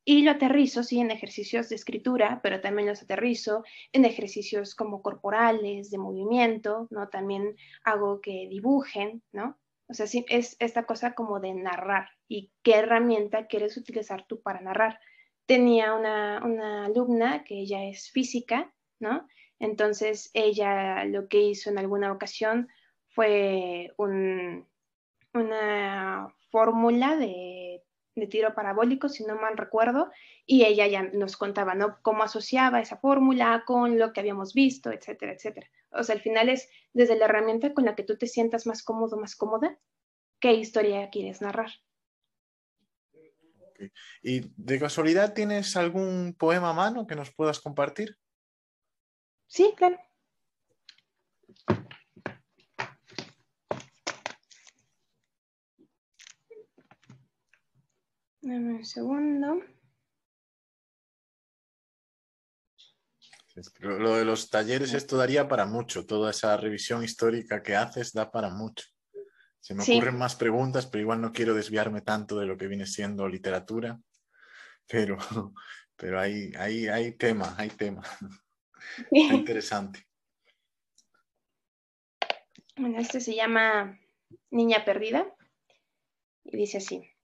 Y 0.04 0.22
lo 0.22 0.30
aterrizo, 0.30 0.82
sí, 0.82 1.00
en 1.00 1.10
ejercicios 1.10 1.68
de 1.68 1.76
escritura, 1.76 2.40
pero 2.42 2.60
también 2.60 2.88
los 2.88 3.02
aterrizo 3.02 3.64
en 3.92 4.04
ejercicios 4.04 4.74
como 4.74 5.02
corporales, 5.02 5.90
de 5.90 5.98
movimiento, 5.98 6.88
¿no? 6.90 7.08
También 7.08 7.56
hago 7.84 8.20
que 8.20 8.48
dibujen, 8.48 9.22
¿no? 9.32 9.58
O 9.88 9.94
sea, 9.94 10.06
sí, 10.06 10.24
es 10.28 10.56
esta 10.60 10.84
cosa 10.84 11.14
como 11.14 11.40
de 11.40 11.54
narrar 11.54 12.10
y 12.28 12.52
qué 12.62 12.76
herramienta 12.76 13.46
quieres 13.46 13.76
utilizar 13.76 14.26
tú 14.26 14.42
para 14.42 14.60
narrar. 14.60 15.00
Tenía 15.46 15.94
una, 15.94 16.42
una 16.44 16.86
alumna 16.86 17.44
que 17.44 17.60
ella 17.60 17.84
es 17.84 18.10
física, 18.10 18.72
¿no? 19.00 19.26
Entonces 19.58 20.30
ella 20.34 21.04
lo 21.04 21.28
que 21.28 21.40
hizo 21.40 21.70
en 21.70 21.78
alguna 21.78 22.12
ocasión 22.12 22.68
fue 23.08 23.92
un, 23.96 24.68
una 25.34 26.34
fórmula 26.50 27.16
de, 27.16 27.57
de, 28.20 28.26
tiro 28.26 28.54
parabólico, 28.54 29.08
si 29.08 29.24
no 29.24 29.36
mal 29.36 29.56
recuerdo, 29.56 30.10
y 30.46 30.64
ella 30.64 30.86
ya 30.86 31.02
nos 31.02 31.36
contaba, 31.36 31.74
¿no? 31.74 31.98
Cómo 32.02 32.22
asociaba 32.22 32.80
esa 32.80 32.96
fórmula 32.96 33.64
con 33.66 33.98
lo 33.98 34.12
que 34.12 34.20
habíamos 34.20 34.54
visto, 34.54 34.90
etcétera, 34.90 35.32
etcétera. 35.32 35.70
O 35.90 36.02
sea, 36.02 36.14
al 36.14 36.20
final 36.20 36.48
es 36.48 36.68
desde 36.92 37.16
la 37.16 37.26
herramienta 37.26 37.74
con 37.74 37.84
la 37.84 37.94
que 37.94 38.02
tú 38.02 38.16
te 38.16 38.26
sientas 38.26 38.66
más 38.66 38.82
cómodo, 38.82 39.16
más 39.16 39.36
cómoda, 39.36 39.78
qué 40.40 40.54
historia 40.54 41.10
quieres 41.10 41.40
narrar. 41.40 41.70
¿Y 44.22 44.50
de 44.56 44.78
casualidad 44.78 45.34
tienes 45.34 45.76
algún 45.76 46.34
poema 46.36 46.70
a 46.70 46.74
mano 46.74 47.06
que 47.06 47.14
nos 47.14 47.32
puedas 47.32 47.60
compartir? 47.60 48.18
Sí, 49.46 49.72
claro. 49.76 49.98
Dame 58.40 58.74
un 58.74 58.84
segundo. 58.84 59.60
Lo 63.80 64.14
de 64.14 64.24
los 64.24 64.50
talleres, 64.50 64.94
esto 64.94 65.16
daría 65.16 65.48
para 65.48 65.66
mucho. 65.66 66.06
Toda 66.06 66.30
esa 66.30 66.56
revisión 66.56 67.02
histórica 67.02 67.62
que 67.62 67.74
haces 67.74 68.12
da 68.12 68.30
para 68.30 68.50
mucho. 68.50 68.86
Se 69.60 69.74
me 69.74 69.82
ocurren 69.82 70.16
más 70.16 70.36
preguntas, 70.36 70.86
pero 70.86 71.02
igual 71.02 71.20
no 71.20 71.32
quiero 71.32 71.54
desviarme 71.54 72.00
tanto 72.00 72.38
de 72.38 72.46
lo 72.46 72.56
que 72.56 72.68
viene 72.68 72.86
siendo 72.86 73.28
literatura. 73.28 74.00
Pero, 74.86 75.18
pero 75.96 76.20
hay, 76.20 76.52
hay, 76.56 76.86
hay 76.86 77.12
tema, 77.16 77.54
hay 77.58 77.70
tema. 77.70 78.02
interesante. 79.10 80.06
Bueno, 82.76 83.00
este 83.00 83.20
se 83.20 83.34
llama 83.34 83.98
Niña 84.50 84.84
Perdida 84.84 85.26
y 86.44 86.56
dice 86.56 86.78
así. 86.78 87.17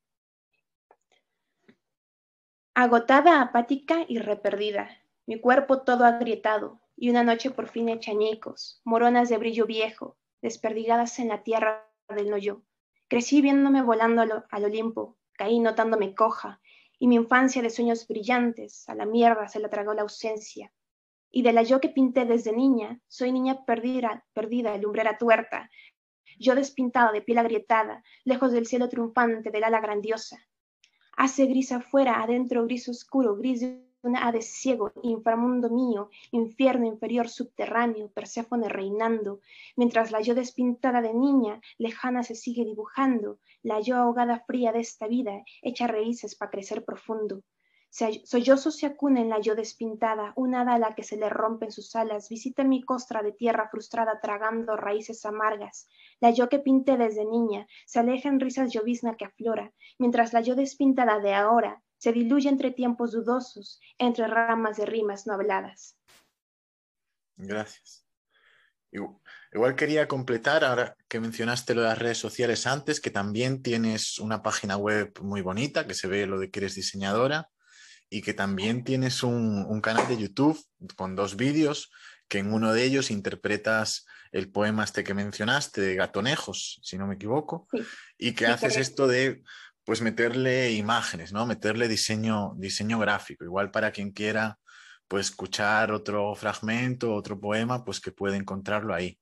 Agotada, 2.77 3.41
apática 3.41 4.05
y 4.09 4.19
reperdida, 4.19 4.91
mi 5.27 5.39
cuerpo 5.39 5.83
todo 5.83 6.05
agrietado, 6.05 6.81
y 6.97 7.09
una 7.09 7.23
noche 7.23 7.53
por 7.53 7.69
fin 7.69 7.89
hecha 7.89 8.11
añicos, 8.11 8.81
moronas 8.83 9.29
de 9.29 9.39
brillo 9.39 9.65
viejo, 9.65 10.17
desperdigadas 10.43 11.21
en 11.21 11.29
la 11.29 11.45
tierra 11.45 11.89
del 12.09 12.31
no 12.31 12.37
yo. 12.37 12.63
Crecí 13.07 13.41
viéndome 13.41 13.81
volando 13.81 14.23
al, 14.23 14.45
al 14.51 14.65
Olimpo, 14.65 15.17
caí 15.35 15.61
notándome 15.61 16.17
coja, 16.17 16.61
y 16.99 17.07
mi 17.07 17.15
infancia 17.15 17.63
de 17.63 17.71
sueños 17.71 18.09
brillantes 18.09 18.89
a 18.89 18.97
la 18.97 19.07
mierda 19.07 19.47
se 19.47 19.61
la 19.61 19.71
tragó 19.71 19.95
la 19.95 20.03
ausencia. 20.03 20.73
Y 21.31 21.43
de 21.43 21.53
la 21.53 21.63
yo 21.63 21.81
que 21.81 21.91
pinté 21.91 22.25
desde 22.25 22.53
niña, 22.53 23.01
soy 23.07 23.31
niña 23.31 23.65
perdida, 23.67 24.27
perdida, 24.33 24.77
lumbrera 24.79 25.17
tuerta, 25.17 25.71
yo 26.41 26.57
despintada 26.57 27.13
de 27.13 27.23
piel 27.23 27.39
agrietada, 27.39 28.03
lejos 28.25 28.51
del 28.51 28.67
cielo 28.67 28.89
triunfante 28.89 29.53
del 29.53 29.63
ala 29.63 29.81
grandiosa. 29.81 30.45
Hace 31.17 31.47
gris 31.47 31.73
afuera, 31.73 32.23
adentro 32.23 32.65
gris 32.65 32.89
oscuro, 32.89 33.37
gris 33.37 33.61
de 33.61 33.85
una 34.03 34.27
ave 34.29 34.43
ciego, 34.43 34.93
inframundo 35.03 35.71
mío, 35.71 36.11
infierno 36.31 36.87
inferior 36.87 37.29
subterráneo, 37.29 38.11
Perséfone 38.11 38.69
reinando, 38.69 39.41
mientras 39.77 40.11
la 40.11 40.21
yo 40.21 40.35
despintada 40.35 41.01
de 41.01 41.15
niña, 41.15 41.61
lejana 41.79 42.23
se 42.23 42.35
sigue 42.35 42.65
dibujando, 42.65 43.39
la 43.63 43.81
yo 43.81 43.97
ahogada 43.97 44.41
fría 44.41 44.73
de 44.73 44.81
esta 44.81 45.07
vida, 45.09 45.43
echa 45.63 45.87
raíces 45.87 46.35
para 46.35 46.51
crecer 46.51 46.85
profundo. 46.85 47.43
Sollozo 47.95 48.73
se 48.73 48.87
acuna 48.87 49.21
en 49.21 49.29
la 49.29 49.39
yo 49.39 49.55
despintada, 49.55 50.33
una 50.35 50.63
hada 50.63 50.79
la 50.79 50.97
que 50.97 51.05
se 51.05 51.17
le 51.17 51.29
rompen 51.29 51.71
sus 51.71 51.95
alas, 51.95 52.29
visita 52.29 52.65
mi 52.65 52.83
costra 52.83 53.23
de 53.23 53.31
tierra 53.31 53.69
frustrada 53.71 54.19
tragando 54.21 54.77
raíces 54.77 55.25
amargas. 55.25 55.87
La 56.19 56.31
yo 56.31 56.49
que 56.49 56.59
pinté 56.59 56.97
desde 56.97 57.25
niña, 57.25 57.69
se 57.87 58.01
aleja 58.01 58.29
en 58.29 58.41
risas 58.41 58.73
llovizna 58.73 59.17
que 59.17 59.27
aflora, 59.27 59.73
mientras 59.97 60.33
la 60.33 60.41
yo 60.41 60.57
despintada 60.57 61.21
de 61.21 61.35
ahora 61.35 61.85
se 61.97 62.13
diluye 62.13 62.49
entre 62.49 62.73
tiempos 62.73 63.13
dudosos, 63.13 63.81
entre 63.97 64.27
ramas 64.27 64.77
de 64.77 64.87
rimas 64.87 65.29
no 65.29 65.35
habladas. 65.35 65.97
Gracias. 67.37 68.09
Igual 69.53 69.77
quería 69.77 70.09
completar, 70.09 70.65
ahora 70.65 70.97
que 71.07 71.21
mencionaste 71.21 71.77
lo 71.77 71.83
de 71.83 71.89
las 71.89 71.99
redes 72.01 72.19
sociales 72.19 72.67
antes, 72.67 73.01
que 73.01 73.11
también 73.11 73.63
tienes 73.63 74.19
una 74.19 74.43
página 74.43 74.77
web 74.77 75.17
muy 75.23 75.43
bonita, 75.43 75.87
que 75.87 75.95
se 75.95 76.09
ve 76.09 76.27
lo 76.27 76.41
de 76.41 76.51
que 76.51 76.59
eres 76.59 76.75
diseñadora 76.75 77.53
y 78.15 78.23
que 78.23 78.33
también 78.33 78.85
tienes 78.85 79.25
un, 79.25 79.81
canal 79.81 80.07
de 80.07 80.17
YouTube 80.17 80.57
con 80.95 81.17
dos 81.17 81.35
vídeos, 81.35 81.91
que 82.29 82.39
en 82.39 82.53
uno 82.53 82.73
de 82.73 82.85
ellos 82.85 83.11
interpretas 83.11 84.07
el 84.31 84.53
poema 84.53 84.85
este 84.85 85.03
que 85.03 85.15
mencionaste 85.15 85.81
de 85.81 85.97
Gatonejos, 85.97 86.79
si 86.85 86.97
no 86.97 87.09
me 87.09 87.17
equivoco, 87.17 87.67
y 88.17 88.31
que 88.35 88.47
haces 88.47 88.77
esto 88.77 89.09
de 89.09 89.43
pues 89.83 90.01
meterle 90.01 90.71
imágenes, 90.71 91.33
¿no? 91.33 91.45
Meterle 91.45 91.89
diseño, 91.89 92.53
diseño 92.57 93.01
gráfico, 93.01 93.43
igual 93.43 93.73
para 93.73 93.91
quien 93.91 94.13
quiera 94.13 94.61
pues 95.09 95.31
escuchar 95.31 95.91
otro 95.91 96.37
fragmento, 96.37 97.13
otro 97.13 97.41
poema, 97.41 97.85
pues 97.85 97.99
que 97.99 98.13
puede 98.13 98.37
encontrarlo 98.37 98.95
ahí. 98.95 99.19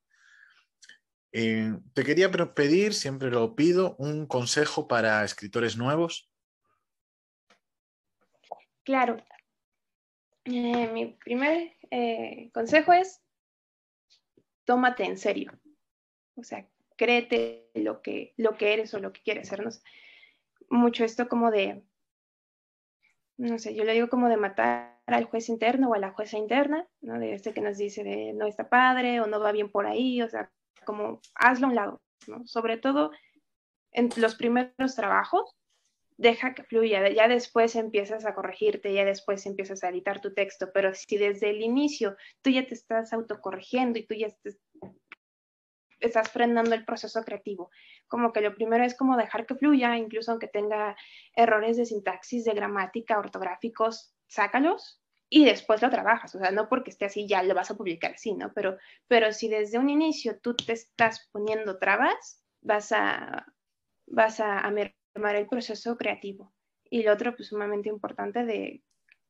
Eh, 1.31 1.73
te 1.95 2.03
quería 2.03 2.29
pedir, 2.53 2.93
siempre 2.93 3.31
lo 3.31 3.55
pido, 3.55 3.95
un 3.97 4.27
consejo 4.27 4.87
para 4.87 5.25
escritores 5.25 5.77
nuevos 5.77 6.29
Claro. 8.83 9.17
Eh, 10.45 10.89
mi 10.91 11.13
primer 11.23 11.73
eh, 11.89 12.49
consejo 12.53 12.93
es, 12.93 13.21
tómate 14.65 15.05
en 15.05 15.17
serio. 15.17 15.51
O 16.35 16.43
sea, 16.43 16.67
créete 16.97 17.69
lo 17.75 18.01
que, 18.01 18.33
lo 18.37 18.57
que 18.57 18.73
eres 18.73 18.93
o 18.93 18.99
lo 18.99 19.13
que 19.13 19.21
quieres 19.21 19.47
sernos. 19.47 19.83
Mucho 20.69 21.05
esto 21.05 21.27
como 21.27 21.51
de, 21.51 21.83
no 23.37 23.57
sé, 23.59 23.75
yo 23.75 23.83
le 23.83 23.93
digo 23.93 24.09
como 24.09 24.27
de 24.29 24.37
matar 24.37 24.99
al 25.05 25.25
juez 25.25 25.49
interno 25.49 25.89
o 25.89 25.93
a 25.93 25.99
la 25.99 26.11
jueza 26.11 26.37
interna, 26.37 26.87
¿no? 27.01 27.19
De 27.19 27.33
este 27.33 27.53
que 27.53 27.61
nos 27.61 27.77
dice 27.77 28.03
de 28.03 28.33
no 28.33 28.47
está 28.47 28.69
padre 28.69 29.21
o 29.21 29.27
no 29.27 29.39
va 29.39 29.51
bien 29.51 29.71
por 29.71 29.85
ahí, 29.85 30.21
o 30.21 30.29
sea, 30.29 30.51
como 30.85 31.21
hazlo 31.35 31.67
a 31.67 31.69
un 31.69 31.75
lado, 31.75 32.01
¿no? 32.27 32.45
Sobre 32.45 32.77
todo 32.77 33.11
en 33.91 34.09
los 34.17 34.35
primeros 34.35 34.95
trabajos, 34.95 35.55
deja 36.17 36.53
que 36.53 36.63
fluya, 36.63 37.09
ya 37.09 37.27
después 37.27 37.75
empiezas 37.75 38.25
a 38.25 38.35
corregirte, 38.35 38.93
ya 38.93 39.05
después 39.05 39.45
empiezas 39.45 39.83
a 39.83 39.89
editar 39.89 40.21
tu 40.21 40.33
texto, 40.33 40.71
pero 40.73 40.93
si 40.93 41.17
desde 41.17 41.49
el 41.49 41.61
inicio 41.61 42.15
tú 42.41 42.49
ya 42.49 42.65
te 42.65 42.73
estás 42.73 43.13
autocorrigiendo 43.13 43.99
y 43.99 44.05
tú 44.05 44.15
ya 44.15 44.27
estás 45.99 46.31
frenando 46.31 46.75
el 46.75 46.85
proceso 46.85 47.23
creativo, 47.23 47.69
como 48.07 48.31
que 48.31 48.41
lo 48.41 48.55
primero 48.55 48.83
es 48.83 48.95
como 48.95 49.17
dejar 49.17 49.45
que 49.45 49.55
fluya, 49.55 49.97
incluso 49.97 50.31
aunque 50.31 50.47
tenga 50.47 50.95
errores 51.35 51.77
de 51.77 51.85
sintaxis, 51.85 52.45
de 52.45 52.53
gramática, 52.53 53.17
ortográficos, 53.17 54.13
sácalos 54.27 55.01
y 55.29 55.45
después 55.45 55.81
lo 55.81 55.89
trabajas, 55.89 56.35
o 56.35 56.39
sea, 56.39 56.51
no 56.51 56.69
porque 56.69 56.91
esté 56.91 57.05
así 57.05 57.27
ya 57.27 57.41
lo 57.41 57.55
vas 57.55 57.71
a 57.71 57.75
publicar 57.75 58.13
así, 58.13 58.35
¿no? 58.35 58.53
Pero, 58.53 58.77
pero 59.07 59.31
si 59.31 59.47
desde 59.47 59.79
un 59.79 59.89
inicio 59.89 60.39
tú 60.39 60.55
te 60.55 60.73
estás 60.73 61.27
poniendo 61.31 61.79
trabas, 61.79 62.43
vas 62.61 62.91
a, 62.91 63.47
vas 64.05 64.39
a 64.39 64.59
el 65.15 65.47
proceso 65.47 65.97
creativo. 65.97 66.53
Y 66.89 67.03
lo 67.03 67.13
otro, 67.13 67.35
pues 67.35 67.49
sumamente 67.49 67.89
importante, 67.89 68.45
de 68.45 68.83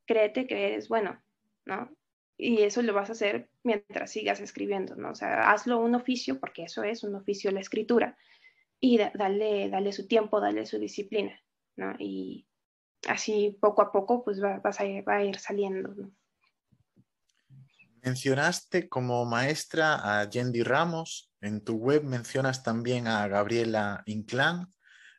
créete 0.05 0.47
que 0.47 0.67
eres 0.67 0.87
bueno, 0.89 1.21
¿no? 1.65 1.89
Y 2.37 2.63
eso 2.63 2.81
lo 2.81 2.93
vas 2.93 3.09
a 3.09 3.13
hacer 3.13 3.49
mientras 3.63 4.11
sigas 4.11 4.41
escribiendo, 4.41 4.95
¿no? 4.95 5.11
O 5.11 5.15
sea, 5.15 5.51
hazlo 5.51 5.79
un 5.79 5.95
oficio, 5.95 6.39
porque 6.39 6.63
eso 6.63 6.83
es 6.83 7.03
un 7.03 7.15
oficio 7.15 7.51
la 7.51 7.61
escritura, 7.61 8.17
y 8.79 8.97
dale, 8.97 9.69
dale 9.69 9.93
su 9.93 10.07
tiempo, 10.07 10.41
dale 10.41 10.65
su 10.65 10.77
disciplina, 10.77 11.39
¿no? 11.77 11.95
Y 11.99 12.47
así 13.07 13.57
poco 13.61 13.81
a 13.81 13.91
poco, 13.91 14.23
pues 14.25 14.43
va, 14.43 14.59
vas 14.59 14.81
a, 14.81 14.83
va 15.07 15.17
a 15.17 15.23
ir 15.23 15.39
saliendo, 15.39 15.93
¿no? 15.95 16.11
Mencionaste 18.01 18.89
como 18.89 19.23
maestra 19.23 20.19
a 20.19 20.29
Yendi 20.29 20.63
Ramos, 20.63 21.31
en 21.39 21.63
tu 21.63 21.75
web 21.75 22.03
mencionas 22.03 22.61
también 22.61 23.07
a 23.07 23.25
Gabriela 23.29 24.03
Inclán. 24.05 24.67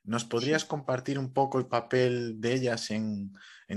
¿Nos 0.05 0.25
podrías 0.25 0.67
compartir 0.67 1.19
un 1.19 1.33
poco 1.33 1.59
el 1.59 1.67
papel 1.67 2.39
de 2.39 2.53
ellas 2.53 2.91
en, 2.91 3.33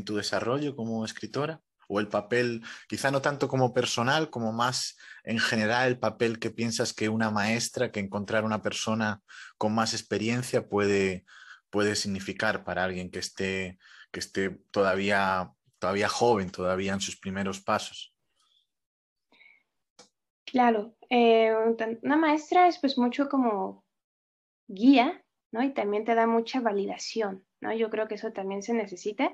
tu 0.06 0.18
desarrollo 0.18 0.76
como 0.76 1.06
escritora? 1.06 1.62
O 1.88 2.02
el 2.02 2.10
papel, 2.10 2.62
quizá 2.90 3.12
no 3.12 3.22
tanto 3.22 3.48
como 3.48 3.74
personal, 3.74 4.30
como 4.30 4.52
más 4.52 4.98
en 5.24 5.40
general 5.40 5.88
el 5.88 6.00
papel 6.00 6.38
que 6.38 6.52
piensas 6.52 6.94
que 6.94 7.08
una 7.08 7.32
maestra, 7.32 7.94
que 7.94 8.02
encontrar 8.02 8.44
una 8.44 8.62
persona 8.62 9.22
con 9.58 9.74
más 9.74 9.94
experiencia 9.94 10.68
puede, 10.68 11.26
puede 11.70 11.96
significar 11.96 12.66
para 12.66 12.84
alguien 12.84 13.10
que 13.10 13.20
esté, 13.20 13.80
que 14.12 14.20
esté 14.20 14.50
todavía, 14.70 15.50
todavía 15.80 16.10
joven, 16.10 16.50
todavía 16.52 16.92
en 16.92 17.00
sus 17.00 17.18
primeros 17.18 17.62
pasos. 17.62 18.14
Claro, 20.44 20.94
eh, 21.10 21.54
una 22.04 22.18
maestra 22.18 22.68
es 22.68 22.80
pues 22.80 22.98
mucho 22.98 23.30
como 23.30 23.86
guía 24.68 25.24
¿no? 25.52 25.64
Y 25.64 25.74
también 25.74 26.06
te 26.06 26.16
da 26.16 26.28
mucha 26.28 26.62
validación, 26.62 27.46
¿no? 27.62 27.74
Yo 27.74 27.90
creo 27.90 28.08
que 28.08 28.16
eso 28.16 28.32
también 28.32 28.64
se 28.64 28.74
necesita, 28.74 29.32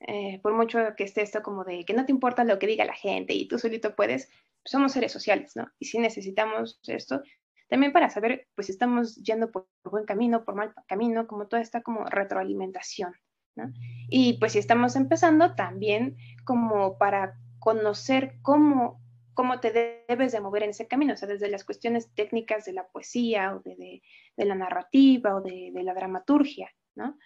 eh, 0.00 0.40
por 0.42 0.54
mucho 0.54 0.78
que 0.96 1.04
esté 1.04 1.22
esto 1.22 1.42
como 1.42 1.64
de 1.64 1.84
que 1.84 1.94
no 1.94 2.04
te 2.04 2.12
importa 2.12 2.44
lo 2.44 2.58
que 2.58 2.66
diga 2.66 2.84
la 2.84 2.94
gente 2.94 3.34
y 3.34 3.48
tú 3.48 3.58
solito 3.58 3.96
puedes, 3.96 4.26
pues 4.26 4.72
somos 4.72 4.92
seres 4.92 5.12
sociales, 5.12 5.56
¿no? 5.56 5.70
Y 5.78 5.86
si 5.86 5.98
necesitamos 5.98 6.80
esto, 6.86 7.22
también 7.68 7.92
para 7.92 8.10
saber, 8.10 8.48
pues 8.54 8.70
estamos 8.70 9.16
yendo 9.16 9.50
por 9.50 9.68
buen 9.84 10.04
camino, 10.04 10.44
por 10.44 10.54
mal 10.54 10.74
camino, 10.86 11.26
como 11.26 11.48
toda 11.48 11.62
esta 11.62 11.82
como 11.82 12.04
retroalimentación, 12.04 13.14
¿no? 13.56 13.72
Y 14.08 14.38
pues 14.38 14.52
si 14.52 14.58
estamos 14.58 14.96
empezando, 14.96 15.54
también 15.54 16.16
como 16.44 16.98
para 16.98 17.38
conocer 17.58 18.36
cómo 18.42 19.00
cómo 19.36 19.60
te 19.60 19.70
debes 20.08 20.32
de 20.32 20.40
mover 20.40 20.62
en 20.62 20.70
ese 20.70 20.88
camino, 20.88 21.12
o 21.12 21.16
sea, 21.16 21.28
desde 21.28 21.50
las 21.50 21.62
cuestiones 21.62 22.10
técnicas 22.14 22.64
de 22.64 22.72
la 22.72 22.88
poesía 22.88 23.54
o 23.54 23.60
de, 23.60 24.02
la 24.36 24.54
narrativa 24.54 25.36
o 25.36 25.42
de, 25.42 25.70
la 25.74 25.92
dramaturgia, 25.92 26.74
¿no? 26.94 27.18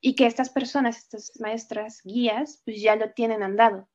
Y 0.00 0.14
que 0.14 0.24
estas 0.24 0.48
personas, 0.48 0.96
estas 0.96 1.38
maestras, 1.38 2.00
guías, 2.04 2.62
pues 2.64 2.80
ya 2.80 2.96
lo 2.96 3.12
tienen 3.12 3.42
andado 3.42 3.86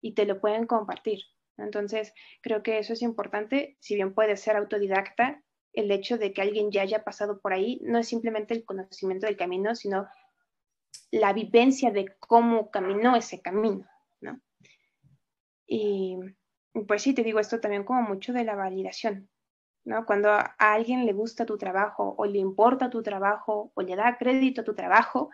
y 0.00 0.14
te 0.14 0.24
lo 0.24 0.40
pueden 0.40 0.66
compartir. 0.66 1.20
Entonces, 1.58 2.14
creo 2.40 2.62
que 2.62 2.78
eso 2.78 2.94
es 2.94 3.02
importante, 3.02 3.76
si 3.80 3.94
bien 3.94 4.14
puede 4.14 4.38
ser 4.38 4.56
autodidacta, 4.56 5.44
el 5.74 5.90
hecho 5.90 6.16
de 6.16 6.32
que 6.32 6.40
alguien 6.40 6.70
ya 6.72 6.80
haya 6.80 7.04
pasado 7.04 7.42
por 7.42 7.52
ahí 7.52 7.78
no 7.82 7.98
es 7.98 8.08
simplemente 8.08 8.54
el 8.54 8.64
conocimiento 8.64 9.26
del 9.26 9.36
camino, 9.36 9.74
sino 9.74 10.08
la 11.10 11.34
vivencia 11.34 11.90
de 11.90 12.16
cómo 12.18 12.70
caminó 12.70 13.16
ese 13.16 13.42
camino, 13.42 13.86
¿no? 14.22 14.40
Y 15.66 16.16
pues 16.86 17.02
sí, 17.02 17.14
te 17.14 17.22
digo 17.22 17.40
esto 17.40 17.60
también 17.60 17.84
como 17.84 18.02
mucho 18.02 18.32
de 18.32 18.44
la 18.44 18.54
validación, 18.54 19.28
¿no? 19.84 20.06
Cuando 20.06 20.30
a 20.30 20.54
alguien 20.58 21.06
le 21.06 21.12
gusta 21.12 21.46
tu 21.46 21.58
trabajo 21.58 22.14
o 22.16 22.26
le 22.26 22.38
importa 22.38 22.90
tu 22.90 23.02
trabajo 23.02 23.72
o 23.74 23.82
le 23.82 23.96
da 23.96 24.16
crédito 24.18 24.60
a 24.60 24.64
tu 24.64 24.74
trabajo, 24.74 25.30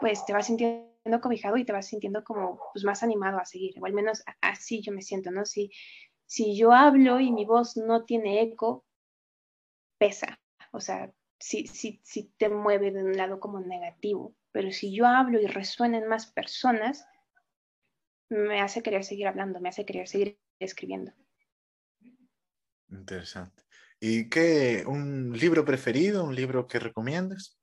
pues 0.00 0.24
te 0.24 0.32
vas 0.32 0.46
sintiendo 0.46 1.20
cobijado 1.20 1.56
y 1.56 1.64
te 1.64 1.72
vas 1.72 1.86
sintiendo 1.86 2.24
como 2.24 2.58
pues, 2.72 2.84
más 2.84 3.02
animado 3.02 3.38
a 3.38 3.44
seguir, 3.44 3.74
o 3.80 3.86
al 3.86 3.92
menos 3.92 4.22
así 4.40 4.82
yo 4.82 4.92
me 4.92 5.02
siento, 5.02 5.30
¿no? 5.30 5.44
Si, 5.44 5.70
si 6.26 6.56
yo 6.56 6.72
hablo 6.72 7.20
y 7.20 7.32
mi 7.32 7.44
voz 7.44 7.76
no 7.76 8.04
tiene 8.04 8.42
eco, 8.42 8.84
pesa, 9.98 10.40
o 10.72 10.80
sea, 10.80 11.12
si, 11.38 11.66
si, 11.66 12.00
si 12.02 12.30
te 12.38 12.48
mueve 12.48 12.90
de 12.90 13.04
un 13.04 13.16
lado 13.16 13.40
como 13.40 13.60
negativo, 13.60 14.34
pero 14.52 14.70
si 14.72 14.94
yo 14.94 15.06
hablo 15.06 15.40
y 15.40 15.46
resuena 15.46 15.98
en 15.98 16.08
más 16.08 16.26
personas, 16.32 17.06
me 18.28 18.60
hace 18.60 18.82
querer 18.82 19.04
seguir 19.04 19.28
hablando, 19.28 19.60
me 19.60 19.68
hace 19.68 19.84
querer 19.84 20.08
seguir 20.08 20.38
escribiendo. 20.58 21.12
Interesante. 22.88 23.62
¿Y 24.00 24.28
qué, 24.28 24.84
un 24.86 25.32
libro 25.32 25.64
preferido, 25.64 26.24
un 26.24 26.34
libro 26.34 26.66
que 26.66 26.78
recomiendas? 26.78 27.58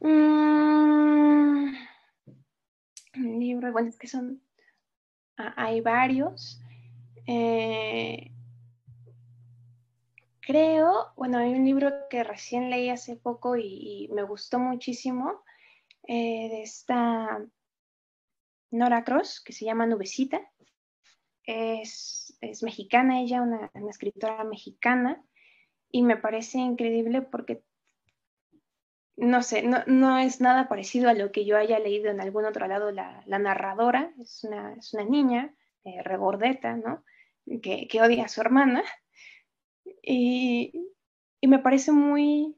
Mm, 0.00 1.74
un 3.16 3.40
libro, 3.40 3.72
bueno, 3.72 3.88
es 3.88 3.98
que 3.98 4.08
son, 4.08 4.42
ah, 5.36 5.54
hay 5.56 5.80
varios. 5.80 6.60
Eh, 7.26 8.30
creo, 10.40 11.12
bueno, 11.16 11.38
hay 11.38 11.52
un 11.52 11.64
libro 11.64 11.92
que 12.08 12.22
recién 12.24 12.70
leí 12.70 12.88
hace 12.88 13.16
poco 13.16 13.56
y, 13.56 14.08
me 14.12 14.22
gustó 14.22 14.58
muchísimo, 14.58 15.42
eh, 16.06 16.48
de 16.48 16.62
esta 16.62 17.44
Nora 18.70 19.04
Cross, 19.04 19.42
que 19.44 19.52
se 19.52 19.64
llama 19.64 19.86
Nubecita. 19.86 20.40
Es, 21.46 22.38
mexicana, 22.62 23.20
ella, 23.20 23.42
una, 23.42 23.70
escritora 23.88 24.44
mexicana, 24.44 25.24
y 25.90 26.02
me 26.02 26.16
parece 26.16 26.58
increíble 26.58 27.22
porque, 27.22 27.62
no 29.16 29.42
sé, 29.42 29.62
no, 29.62 30.18
es 30.18 30.40
nada 30.40 30.68
parecido 30.68 31.08
a 31.08 31.14
lo 31.14 31.32
que 31.32 31.44
yo 31.46 31.56
haya 31.56 31.78
leído 31.78 32.10
en 32.10 32.20
algún 32.20 32.44
otro 32.44 32.66
lado. 32.66 32.90
La, 32.90 33.24
narradora 33.26 34.12
es 34.20 34.44
una, 34.44 34.74
es 34.74 34.92
una 34.92 35.04
niña 35.04 35.54
eh, 35.84 36.02
regordeta, 36.02 36.76
¿no? 36.76 37.04
Que, 37.62 37.86
que, 37.88 38.02
odia 38.02 38.24
a 38.24 38.28
su 38.28 38.40
hermana. 38.40 38.82
Y, 40.02 40.92
y 41.40 41.48
me 41.48 41.60
parece 41.60 41.92
muy, 41.92 42.56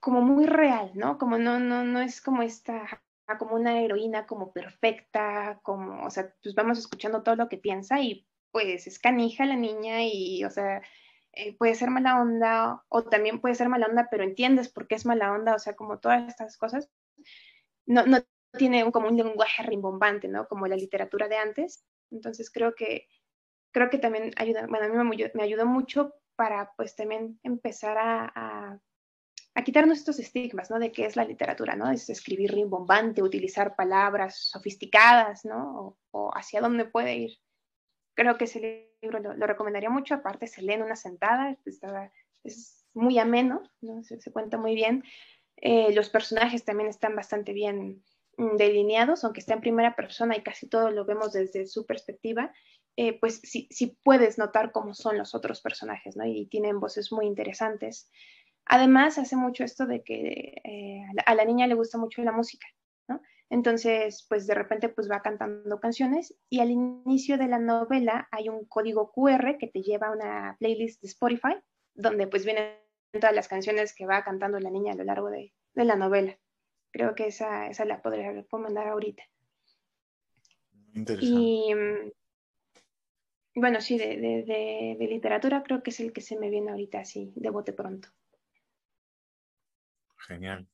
como 0.00 0.22
muy 0.22 0.46
real, 0.46 0.90
¿no? 0.94 1.18
Como 1.18 1.38
no, 1.38 1.60
no, 1.60 1.84
no 1.84 2.00
es 2.00 2.20
como 2.20 2.42
esta, 2.42 3.02
como 3.38 3.54
una 3.56 3.80
heroína 3.80 4.26
como 4.26 4.52
perfecta, 4.52 5.60
como, 5.62 6.04
o 6.04 6.10
sea, 6.10 6.34
pues 6.42 6.54
vamos 6.54 6.78
escuchando 6.78 7.22
todo 7.22 7.36
lo 7.36 7.48
que 7.48 7.58
piensa 7.58 8.00
y 8.00 8.26
pues 8.50 8.86
es 8.86 8.98
canija 8.98 9.46
la 9.46 9.56
niña 9.56 10.02
y, 10.02 10.44
o 10.44 10.50
sea, 10.50 10.82
eh, 11.32 11.56
puede 11.56 11.74
ser 11.74 11.90
mala 11.90 12.20
onda 12.20 12.84
o 12.88 13.04
también 13.04 13.40
puede 13.40 13.54
ser 13.54 13.68
mala 13.68 13.86
onda, 13.86 14.08
pero 14.10 14.24
entiendes 14.24 14.68
por 14.68 14.88
qué 14.88 14.96
es 14.96 15.06
mala 15.06 15.32
onda, 15.32 15.54
o 15.54 15.58
sea, 15.58 15.74
como 15.76 16.00
todas 16.00 16.28
estas 16.28 16.56
cosas, 16.56 16.90
no, 17.86 18.06
no 18.06 18.18
tiene 18.58 18.90
como 18.90 19.08
un 19.08 19.16
lenguaje 19.16 19.62
rimbombante, 19.62 20.28
¿no? 20.28 20.48
Como 20.48 20.66
la 20.66 20.76
literatura 20.76 21.28
de 21.28 21.36
antes. 21.36 21.84
Entonces 22.10 22.50
creo 22.50 22.74
que, 22.74 23.06
creo 23.72 23.90
que 23.90 23.98
también 23.98 24.32
ayuda, 24.36 24.66
bueno, 24.66 24.86
a 24.86 25.04
mí 25.04 25.16
me, 25.16 25.30
me 25.34 25.42
ayudó 25.44 25.66
mucho 25.66 26.14
para 26.36 26.72
pues 26.76 26.96
también 26.96 27.38
empezar 27.44 27.98
a 27.98 28.32
a 28.34 28.80
quitarnos 29.64 29.98
estos 29.98 30.18
estigmas, 30.18 30.70
¿no? 30.70 30.78
De 30.78 30.92
qué 30.92 31.06
es 31.06 31.16
la 31.16 31.24
literatura, 31.24 31.76
¿no? 31.76 31.90
Es 31.90 32.08
escribir 32.10 32.52
rimbombante, 32.52 33.22
utilizar 33.22 33.76
palabras 33.76 34.48
sofisticadas, 34.50 35.44
¿no? 35.44 35.98
O, 36.10 36.30
hacia 36.34 36.60
dónde 36.60 36.84
puede 36.84 37.14
ir. 37.16 37.38
Creo 38.14 38.36
que 38.36 38.44
ese 38.44 38.90
libro 39.02 39.18
lo, 39.20 39.46
recomendaría 39.46 39.90
mucho, 39.90 40.14
aparte 40.14 40.46
se 40.46 40.62
lee 40.62 40.74
en 40.74 40.82
una 40.82 40.96
sentada, 40.96 41.56
es 42.44 42.80
muy 42.94 43.18
ameno, 43.18 43.62
¿no? 43.80 44.02
Se, 44.02 44.32
cuenta 44.32 44.58
muy 44.58 44.74
bien. 44.74 45.04
Eh, 45.56 45.92
los 45.92 46.08
personajes 46.10 46.64
también 46.64 46.88
están 46.88 47.14
bastante 47.14 47.52
bien 47.52 48.02
mm, 48.36 48.56
delineados, 48.56 49.24
aunque 49.24 49.40
está 49.40 49.54
en 49.54 49.60
primera 49.60 49.94
persona 49.94 50.36
y 50.36 50.42
casi 50.42 50.68
todo 50.68 50.90
lo 50.90 51.04
vemos 51.04 51.32
desde 51.32 51.66
su 51.66 51.86
perspectiva, 51.86 52.52
eh, 52.96 53.18
pues 53.18 53.40
sí, 53.42 53.98
puedes 54.02 54.36
notar 54.36 54.72
cómo 54.72 54.94
son 54.94 55.16
los 55.16 55.34
otros 55.34 55.60
personajes, 55.60 56.16
¿no? 56.16 56.26
Y 56.26 56.46
tienen 56.46 56.80
voces 56.80 57.12
muy 57.12 57.26
interesantes. 57.26 58.10
Además, 58.72 59.18
hace 59.18 59.34
mucho 59.34 59.64
esto 59.64 59.84
de 59.84 60.04
que 60.04 60.60
eh, 60.62 61.02
a 61.26 61.34
la 61.34 61.44
niña 61.44 61.66
le 61.66 61.74
gusta 61.74 61.98
mucho 61.98 62.22
la 62.22 62.30
música, 62.30 62.68
¿no? 63.08 63.20
Entonces, 63.48 64.24
pues 64.28 64.46
de 64.46 64.54
repente 64.54 64.88
pues 64.88 65.10
va 65.10 65.22
cantando 65.22 65.80
canciones 65.80 66.36
y 66.48 66.60
al 66.60 66.70
inicio 66.70 67.36
de 67.36 67.48
la 67.48 67.58
novela 67.58 68.28
hay 68.30 68.48
un 68.48 68.64
código 68.66 69.10
QR 69.10 69.58
que 69.58 69.66
te 69.66 69.82
lleva 69.82 70.06
a 70.06 70.12
una 70.12 70.56
playlist 70.60 71.02
de 71.02 71.08
Spotify 71.08 71.56
donde 71.94 72.28
pues 72.28 72.44
vienen 72.44 72.76
todas 73.10 73.34
las 73.34 73.48
canciones 73.48 73.92
que 73.92 74.06
va 74.06 74.22
cantando 74.22 74.60
la 74.60 74.70
niña 74.70 74.92
a 74.92 74.96
lo 74.96 75.02
largo 75.02 75.30
de, 75.30 75.52
la 75.74 75.96
novela. 75.96 76.38
Creo 76.92 77.16
que 77.16 77.26
esa, 77.26 77.66
esa 77.66 77.84
la 77.84 78.00
podría 78.00 78.30
recomendar 78.30 78.86
ahorita. 78.86 79.24
Interesante. 80.94 81.40
Y 81.40 81.74
mm, 81.74 82.12
bueno, 83.56 83.80
sí, 83.80 83.98
de, 83.98 84.16
de, 84.16 84.96
de, 84.96 85.06
literatura 85.08 85.64
creo 85.64 85.82
que 85.82 85.90
es 85.90 85.98
el 85.98 86.12
que 86.12 86.20
se 86.20 86.38
me 86.38 86.50
viene 86.50 86.70
ahorita 86.70 87.00
así, 87.00 87.32
de 87.34 87.50
bote 87.50 87.72
pronto. 87.72 88.10
Genial. 90.30 90.68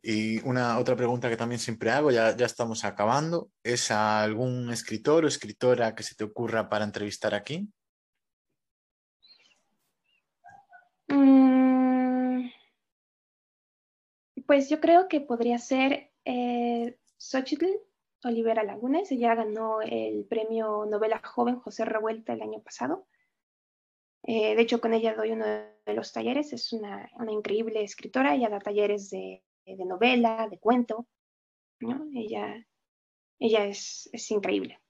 Y 0.00 0.40
una 0.48 0.78
otra 0.78 0.96
pregunta 0.96 1.28
que 1.28 1.36
también 1.36 1.58
siempre 1.58 1.90
hago, 1.90 2.10
ya, 2.10 2.34
ya 2.34 2.46
estamos 2.46 2.84
acabando, 2.84 3.50
¿es 3.62 3.90
algún 3.90 4.70
escritor 4.72 5.24
o 5.24 5.28
escritora 5.28 5.94
que 5.94 6.02
se 6.02 6.16
te 6.16 6.24
ocurra 6.24 6.68
para 6.68 6.84
entrevistar 6.84 7.34
aquí? 7.34 7.68
Mm, 11.08 12.48
pues 14.46 14.70
yo 14.70 14.80
creo 14.80 15.08
que 15.08 15.20
podría 15.20 15.58
ser 15.58 16.10
eh, 16.24 16.98
Xochitl 17.18 17.66
Olivera 18.24 18.64
Lagunes. 18.64 19.12
Ella 19.12 19.34
ganó 19.34 19.82
el 19.82 20.24
premio 20.24 20.86
Novela 20.86 21.20
Joven 21.22 21.60
José 21.60 21.84
Revuelta 21.84 22.32
el 22.32 22.42
año 22.42 22.60
pasado. 22.62 23.06
Eh, 24.24 24.56
de 24.56 24.62
hecho, 24.62 24.80
con 24.80 24.94
ella 24.94 25.14
doy 25.14 25.32
uno 25.32 25.44
de 25.44 25.71
los 25.86 26.12
talleres. 26.12 26.52
Es 26.52 26.72
una, 26.72 27.10
increíble 27.30 27.82
escritora. 27.82 28.34
Ella 28.34 28.48
da 28.48 28.60
talleres 28.60 29.10
de, 29.10 29.42
novela, 29.66 30.48
de 30.50 30.58
cuento. 30.58 31.08
Ella, 32.14 32.64
ella 33.38 33.66
es, 33.66 34.10
increíble. 34.30 34.80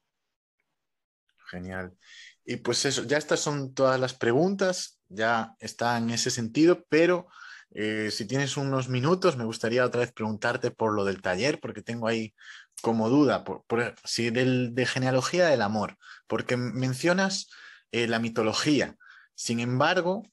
Genial. 1.50 1.96
Y 2.44 2.56
pues 2.56 2.84
eso, 2.84 3.04
ya 3.04 3.18
estas 3.18 3.40
son 3.40 3.74
todas 3.74 3.98
las 4.00 4.14
preguntas, 4.14 5.00
ya 5.08 5.54
está 5.58 5.96
en 5.96 6.10
ese 6.10 6.30
sentido, 6.30 6.84
pero 6.88 7.28
eh, 7.70 8.10
si 8.10 8.26
tienes 8.26 8.56
unos 8.56 8.88
minutos, 8.88 9.36
me 9.36 9.44
gustaría 9.44 9.84
otra 9.84 10.00
vez 10.00 10.12
preguntarte 10.12 10.70
por 10.70 10.92
lo 10.94 11.04
del 11.04 11.22
taller, 11.22 11.60
porque 11.60 11.82
tengo 11.82 12.08
ahí 12.08 12.34
como 12.82 13.08
duda, 13.08 13.44
por, 13.44 13.64
si 14.04 14.30
de 14.30 14.86
genealogía 14.86 15.46
del 15.46 15.62
amor, 15.62 15.96
porque 16.26 16.56
mencionas 16.56 17.48
eh, 17.92 18.08
la 18.08 18.18
mitología. 18.18 18.96
Sin 19.34 19.60
embargo, 19.60 20.24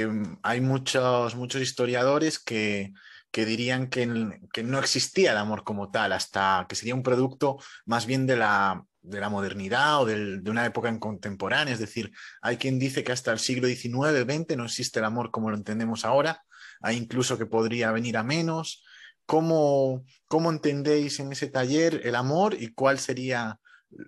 em, 0.00 0.36
hay 0.42 0.60
muchos, 0.60 1.34
muchos 1.36 1.62
historiadores 1.62 2.38
que, 2.38 2.92
dirían 3.32 3.88
que, 3.88 4.06
no 4.06 4.78
existía 4.78 5.32
el 5.32 5.38
amor 5.38 5.64
como 5.64 5.90
tal, 5.90 6.12
hasta 6.12 6.66
que 6.68 6.74
sería 6.74 6.94
un 6.94 7.02
producto 7.02 7.58
más 7.86 8.06
bien 8.06 8.26
de 8.26 8.36
la, 8.36 8.84
de 9.00 9.20
la 9.20 9.28
modernidad 9.28 10.00
o 10.02 10.06
de 10.06 10.50
una 10.50 10.66
época 10.66 10.88
en 10.88 10.98
contemporánea. 10.98 11.74
Es 11.74 11.80
decir, 11.80 12.12
hay 12.40 12.56
quien 12.56 12.78
dice 12.78 13.04
que 13.04 13.12
hasta 13.12 13.32
el 13.32 13.38
siglo 13.38 13.68
XIX, 13.68 14.24
XX 14.24 14.56
no 14.56 14.64
existe 14.64 14.98
el 14.98 15.04
amor 15.04 15.30
como 15.30 15.50
lo 15.50 15.56
entendemos 15.56 16.04
ahora, 16.04 16.42
hay 16.80 16.96
incluso 16.96 17.38
que 17.38 17.46
podría 17.46 17.92
venir 17.92 18.16
a 18.16 18.22
menos. 18.22 18.84
¿Cómo, 19.24 20.04
cómo 20.26 20.50
entendéis 20.50 21.20
en 21.20 21.32
ese 21.32 21.46
taller 21.46 22.00
el 22.04 22.16
amor 22.16 22.54
y 22.54 22.74
cuál 22.74 22.98
sería 22.98 23.60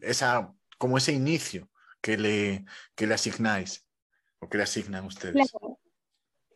esa, 0.03 0.53
como 0.77 0.99
ese 0.99 1.13
inicio 1.13 1.71
que 2.01 2.19
le, 2.19 2.65
que 2.95 3.07
le 3.07 3.15
asignáis? 3.15 3.85
qué 4.49 4.59
le 4.59 4.65
asignan 4.65 5.05
ustedes? 5.05 5.53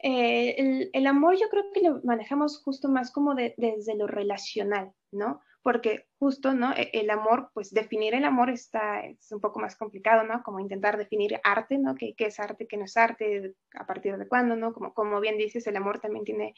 Eh, 0.00 0.90
el, 0.92 1.06
amor 1.08 1.36
yo 1.36 1.48
creo 1.48 1.64
que 1.72 1.80
lo 1.80 2.00
manejamos 2.04 2.62
justo 2.62 2.88
más 2.88 3.10
como 3.10 3.34
desde 3.34 3.96
lo 3.96 4.06
relacional, 4.06 4.92
¿no? 5.10 5.40
Porque 5.62 6.06
justo, 6.18 6.54
¿no? 6.54 6.72
E, 6.72 6.90
el 6.92 7.10
amor, 7.10 7.50
pues 7.52 7.72
definir 7.72 8.14
el 8.14 8.24
amor 8.24 8.48
está, 8.50 9.00
es 9.00 9.32
un 9.32 9.40
poco 9.40 9.58
más 9.58 9.76
complicado, 9.76 10.22
¿no? 10.22 10.42
Como 10.44 10.60
intentar 10.60 10.98
definir 10.98 11.40
arte, 11.42 11.78
¿no? 11.78 11.96
¿Qué, 11.96 12.14
es 12.16 12.38
arte, 12.38 12.68
qué 12.68 12.76
no 12.76 12.84
es 12.84 12.96
arte, 12.96 13.54
a 13.74 13.86
partir 13.86 14.16
de 14.16 14.28
cuándo, 14.28 14.54
¿no? 14.54 14.72
Como, 14.72 14.94
como 14.94 15.20
bien 15.20 15.36
dices, 15.36 15.66
el 15.66 15.76
amor 15.76 16.00
también 16.00 16.24
tiene 16.24 16.54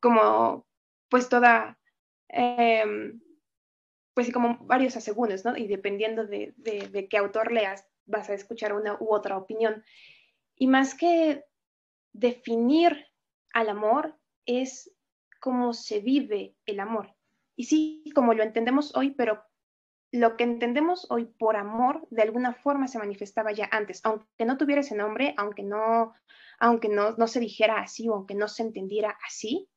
como, 0.00 0.66
pues 1.08 1.28
toda, 1.28 1.78
em, 2.28 3.20
pues 4.14 4.32
como 4.32 4.58
varios 4.60 4.96
asegúnes, 4.96 5.44
¿no? 5.44 5.56
Y 5.56 5.66
dependiendo 5.66 6.24
de, 6.26 6.54
de 6.56 7.08
qué 7.08 7.18
autor 7.18 7.50
leas, 7.50 7.84
vas 8.06 8.30
a 8.30 8.34
escuchar 8.34 8.72
una 8.74 8.96
u 9.00 9.12
otra 9.12 9.36
opinión. 9.36 9.84
Y 10.56 10.68
más 10.68 10.94
que 10.94 11.44
definir 12.18 13.06
al 13.52 13.68
amor, 13.68 14.18
es 14.46 14.92
cómo 15.40 15.72
se 15.72 16.00
vive 16.00 16.56
el 16.66 16.80
amor. 16.80 17.14
Y 17.56 17.64
sí, 17.64 18.04
como 18.14 18.34
lo 18.34 18.42
entendemos 18.42 18.94
hoy, 18.96 19.12
pero 19.12 19.42
lo 20.12 20.36
que 20.36 20.44
entendemos 20.44 21.06
hoy 21.10 21.26
por 21.26 21.56
amor 21.56 22.06
de 22.10 22.22
alguna 22.22 22.54
forma 22.54 22.88
se 22.88 22.98
manifestaba 22.98 23.52
ya 23.52 23.68
antes, 23.70 24.00
aunque 24.04 24.44
no 24.44 24.56
tuviera 24.56 24.80
ese 24.80 24.96
nombre, 24.96 25.34
aunque 25.36 25.62
no, 25.62 26.14
aunque 26.58 26.88
no, 26.88 27.12
no 27.16 27.26
se 27.26 27.40
dijera 27.40 27.80
así 27.80 28.08
o 28.08 28.14
aunque 28.14 28.34
no 28.34 28.48
se 28.48 28.62
entendiera 28.62 29.16
así, 29.26 29.68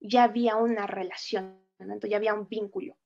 ya 0.00 0.24
había 0.24 0.56
una 0.56 0.86
relación, 0.86 1.60
ya 2.08 2.16
había 2.16 2.34
un 2.34 2.48
vínculo. 2.48 2.96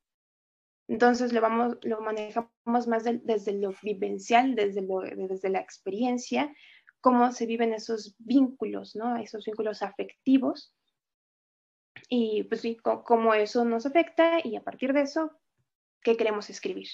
Entonces 0.88 1.33
lo, 1.33 1.40
vamos, 1.40 1.79
lo 1.83 2.01
manejamos 2.01 2.51
más 2.87 3.05
desde 3.05 3.53
lo 3.53 3.73
vivencial, 3.83 4.55
desde, 4.55 4.83
lo, 4.83 5.01
desde 5.01 5.49
la 5.49 5.61
experiencia, 5.61 6.55
cómo 7.05 7.31
se 7.33 7.45
viven 7.45 7.75
esos 7.75 8.14
vínculos, 8.19 8.97
¿no? 8.97 9.17
Esos 9.17 9.45
vínculos 9.45 9.83
afectivos. 9.83 10.75
y 12.09 12.45
pues 12.45 12.62
sí, 12.62 12.79
cómo 12.83 13.35
eso 13.35 13.62
nos 13.67 13.85
afecta 13.85 14.38
y 14.43 14.57
a 14.57 14.64
partir 14.64 14.95
de 14.95 15.03
eso, 15.03 15.31
¿qué 16.03 16.17
queremos 16.17 16.49
escribir? 16.49 16.88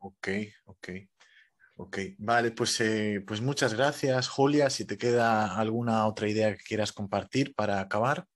Ok, 0.00 0.28
ok. 0.66 0.88
Ok, 1.76 1.98
vale, 2.18 2.50
pues, 2.50 2.78
eh, 2.82 3.24
pues 3.26 3.40
muchas 3.40 3.72
gracias, 3.72 4.28
Julia. 4.28 4.68
Si 4.68 4.84
te 4.84 4.98
queda 4.98 5.56
alguna 5.56 6.06
otra 6.06 6.28
idea 6.28 6.54
que 6.54 6.62
quieras 6.62 6.92
compartir 6.92 7.54
para 7.54 7.80
acabar. 7.80 8.26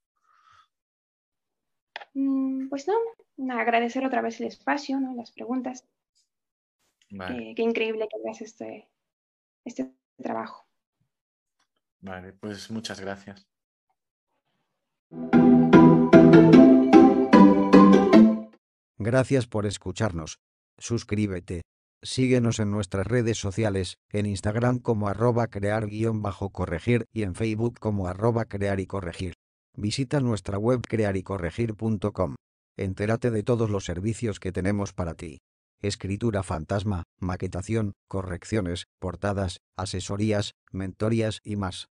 Mm, 2.15 2.71
pues 2.71 2.87
no, 2.89 3.55
agradecer 3.61 4.07
otra 4.07 4.23
vez 4.23 4.41
el 4.41 4.47
espacio, 4.47 4.99
¿no? 5.01 5.15
las 5.15 5.33
preguntas. 5.33 5.85
Qué, 7.55 7.63
increíble 7.63 8.09
que 8.09 8.17
hagas 8.21 8.41
este, 8.41 8.89
este 9.65 9.95
trabajo. 10.23 10.67
Vale, 12.01 12.33
pues 12.33 12.71
muchas 12.71 13.01
gracias. 13.01 13.47
Gracias 18.99 19.47
por 19.47 19.67
escucharnos. 19.67 20.39
Suscríbete. 20.79 21.63
Síguenos 22.03 22.59
en 22.59 22.71
nuestras 22.71 23.07
redes 23.07 23.39
sociales, 23.39 23.97
en 24.11 24.27
Instagram 24.27 24.79
como 24.79 25.09
arroba 25.09 25.47
crear-corregir 25.47 27.07
y 27.13 27.23
en 27.23 27.35
Facebook 27.35 27.79
como 27.79 28.09
arroba 28.09 28.45
crear 28.45 28.81
y 28.81 28.87
corregir. 28.87 29.35
Visita 29.77 30.21
nuestra 30.21 30.59
web 30.59 30.83
crearycorregir.com. 30.87 32.35
Entérate 32.77 33.31
de 33.31 33.43
todos 33.43 33.71
los 33.71 33.85
servicios 33.85 34.39
que 34.39 34.53
tenemos 34.53 34.93
para 34.93 35.15
ti. 35.15 35.39
Escritura 35.87 36.43
fantasma, 36.43 37.03
maquetación, 37.21 37.93
correcciones, 38.09 38.87
portadas, 38.99 39.59
asesorías, 39.77 40.55
mentorías 40.73 41.41
y 41.45 41.57
más. 41.57 41.89